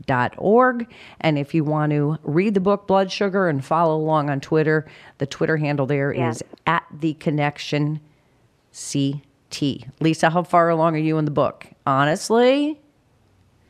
theconnectioninc.org. 0.07 0.87
And 1.21 1.37
if 1.37 1.53
you 1.53 1.63
want 1.63 1.91
to 1.91 2.17
read 2.23 2.53
the 2.53 2.59
book 2.59 2.87
Blood 2.87 3.11
Sugar 3.11 3.47
and 3.47 3.63
follow 3.63 3.95
along 3.95 4.29
on 4.29 4.39
Twitter, 4.39 4.85
the 5.17 5.25
Twitter 5.25 5.57
handle 5.57 5.85
there 5.85 6.11
is 6.11 6.19
Yes. 6.19 6.43
at 6.65 6.83
the 6.91 7.13
connection 7.15 7.99
CT. 8.71 9.85
Lisa, 9.99 10.29
how 10.29 10.43
far 10.43 10.69
along 10.69 10.95
are 10.95 10.99
you 10.99 11.17
in 11.17 11.25
the 11.25 11.31
book? 11.31 11.67
Honestly, 11.85 12.79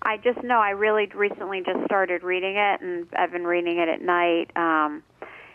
I 0.01 0.17
just 0.17 0.43
know 0.43 0.59
I 0.59 0.71
really 0.71 1.07
recently 1.15 1.61
just 1.61 1.83
started 1.85 2.23
reading 2.23 2.55
it, 2.57 2.81
and 2.81 3.07
I've 3.17 3.31
been 3.31 3.45
reading 3.45 3.79
it 3.79 3.87
at 3.87 4.01
night, 4.01 4.51
um, 4.55 5.01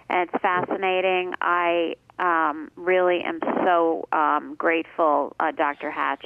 and 0.09 0.29
it's 0.29 0.43
fascinating. 0.43 1.35
I 1.41 1.97
um, 2.19 2.71
really 2.77 3.21
am 3.23 3.41
so 3.65 4.09
um, 4.13 4.55
grateful, 4.57 5.37
uh, 5.39 5.53
Dr. 5.53 5.91
Hatch, 5.91 6.25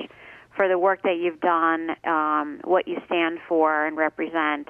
for 0.56 0.68
the 0.68 0.78
work 0.78 1.02
that 1.02 1.16
you've 1.16 1.40
done, 1.40 1.90
um, 2.04 2.60
what 2.64 2.86
you 2.86 2.98
stand 3.06 3.38
for 3.48 3.86
and 3.86 3.96
represent, 3.96 4.68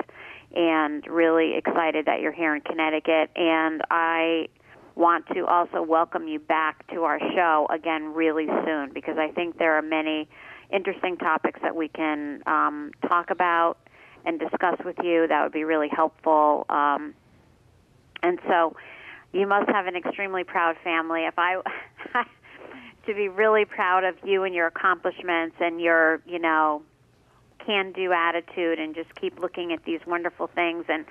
and 0.55 1.07
really 1.07 1.55
excited 1.57 2.07
that 2.07 2.21
you're 2.21 2.33
here 2.33 2.55
in 2.55 2.61
Connecticut. 2.61 3.31
And 3.37 3.83
I 3.91 4.49
want 4.95 5.27
to 5.35 5.47
also 5.47 5.83
welcome 5.83 6.29
you 6.29 6.39
back 6.39 6.87
to 6.93 7.05
our 7.05 7.19
show 7.35 7.67
again 7.71 8.13
really 8.13 8.47
soon 8.65 8.91
because 8.93 9.17
I 9.19 9.29
think 9.29 9.59
there 9.59 9.77
are 9.77 9.83
many 9.83 10.29
interesting 10.71 11.17
topics 11.17 11.61
that 11.63 11.75
we 11.75 11.89
can 11.89 12.43
um, 12.47 12.93
talk 13.09 13.31
about 13.31 13.79
and 14.25 14.39
discuss 14.39 14.79
with 14.85 14.97
you 15.03 15.27
that 15.29 15.43
would 15.43 15.53
be 15.53 15.65
really 15.65 15.89
helpful. 15.89 16.67
Um, 16.69 17.15
and 18.23 18.39
so 18.47 18.77
you 19.33 19.47
must 19.47 19.69
have 19.71 19.87
an 19.87 19.97
extremely 19.97 20.45
proud 20.45 20.77
family. 20.85 21.25
If 21.25 21.35
I 21.39 21.57
to 23.07 23.15
be 23.15 23.29
really 23.29 23.65
proud 23.65 24.05
of 24.05 24.15
you 24.25 24.45
and 24.45 24.55
your 24.55 24.67
accomplishments 24.67 25.57
and 25.61 25.81
your, 25.81 26.21
you 26.27 26.39
know, 26.39 26.83
can 27.65 27.93
do 27.93 28.13
attitude 28.13 28.79
and 28.79 28.95
just 28.95 29.15
keep 29.15 29.39
looking 29.39 29.73
at 29.73 29.85
these 29.85 30.01
wonderful 30.07 30.49
things 30.49 30.85
and 30.89 31.05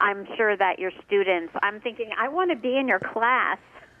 I'm 0.00 0.26
sure 0.34 0.56
that 0.56 0.78
your 0.78 0.92
students 1.06 1.52
I'm 1.62 1.78
thinking 1.80 2.10
I 2.18 2.28
want 2.28 2.50
to 2.50 2.56
be 2.56 2.76
in 2.76 2.88
your 2.88 3.00
class. 3.00 3.58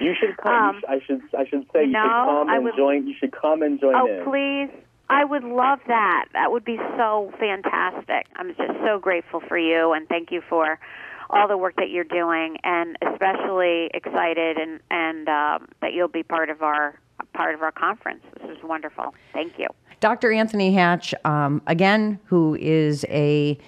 you 0.00 0.14
should 0.20 0.36
come. 0.36 0.76
Um, 0.76 0.82
I 0.86 0.98
should 1.06 1.22
I 1.36 1.46
should 1.48 1.64
say 1.72 1.84
you, 1.86 1.92
no, 1.92 2.02
should 2.02 2.10
come 2.10 2.48
and 2.50 2.64
would- 2.64 2.76
join. 2.76 3.06
You 3.06 3.14
should 3.18 3.32
come 3.32 3.62
and 3.62 3.80
join 3.80 3.94
Oh, 3.94 4.06
in. 4.06 4.24
please. 4.24 4.84
I 5.10 5.24
would 5.24 5.44
love 5.44 5.78
that. 5.86 6.26
That 6.34 6.52
would 6.52 6.66
be 6.66 6.76
so 6.98 7.32
fantastic. 7.40 8.26
I'm 8.36 8.48
just 8.54 8.78
so 8.84 8.98
grateful 9.00 9.40
for 9.40 9.56
you 9.56 9.92
and 9.94 10.06
thank 10.06 10.30
you 10.30 10.42
for 10.46 10.78
all 11.30 11.48
the 11.48 11.56
work 11.56 11.76
that 11.76 11.90
you're 11.90 12.04
doing, 12.04 12.56
and 12.64 12.96
especially 13.02 13.90
excited 13.94 14.56
and 14.56 14.80
and 14.90 15.28
um, 15.28 15.68
that 15.80 15.92
you'll 15.92 16.08
be 16.08 16.22
part 16.22 16.50
of 16.50 16.62
our 16.62 16.98
part 17.34 17.54
of 17.54 17.62
our 17.62 17.72
conference. 17.72 18.22
This 18.40 18.56
is 18.56 18.62
wonderful. 18.62 19.14
Thank 19.32 19.58
you, 19.58 19.68
Dr. 20.00 20.32
Anthony 20.32 20.72
Hatch, 20.72 21.14
um, 21.24 21.62
again, 21.66 22.18
who 22.26 22.56
is 22.60 23.04
a 23.08 23.58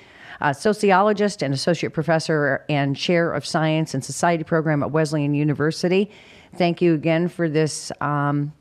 a 0.41 0.55
sociologist 0.55 1.43
and 1.43 1.53
associate 1.53 1.93
professor 1.93 2.65
and 2.69 2.97
chair 2.97 3.33
of 3.33 3.45
science 3.45 3.93
and 3.93 4.03
society 4.03 4.45
program 4.45 4.83
at 4.83 4.91
Wesleyan 4.91 5.35
University. 5.35 6.11
Thank 6.57 6.81
you 6.81 6.95
again 6.95 7.29
for 7.29 7.49
this 7.49 7.93
um, 8.01 8.53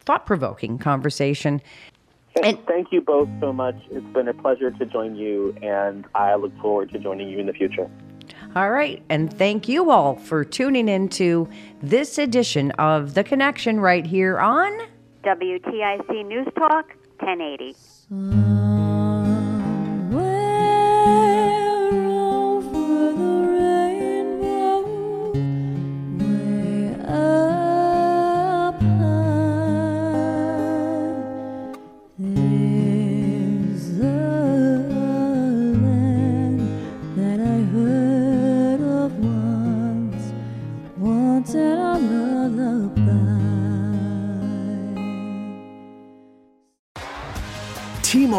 thought 0.00 0.26
provoking 0.26 0.78
conversation. 0.78 1.62
And 2.42 2.58
thank 2.66 2.92
you 2.92 3.00
both 3.00 3.28
so 3.40 3.52
much. 3.52 3.76
It's 3.90 4.06
been 4.12 4.28
a 4.28 4.34
pleasure 4.34 4.70
to 4.70 4.86
join 4.86 5.16
you, 5.16 5.54
and 5.62 6.06
I 6.14 6.34
look 6.34 6.56
forward 6.60 6.90
to 6.92 6.98
joining 6.98 7.28
you 7.28 7.38
in 7.38 7.46
the 7.46 7.52
future. 7.52 7.90
All 8.54 8.70
right. 8.70 9.02
And 9.08 9.32
thank 9.32 9.68
you 9.68 9.90
all 9.90 10.16
for 10.16 10.44
tuning 10.44 10.88
in 10.88 11.08
to 11.10 11.48
this 11.82 12.18
edition 12.18 12.70
of 12.72 13.14
The 13.14 13.24
Connection 13.24 13.80
right 13.80 14.06
here 14.06 14.38
on 14.38 14.78
WTIC 15.24 16.26
News 16.26 16.48
Talk 16.56 16.94
1080. 17.20 18.81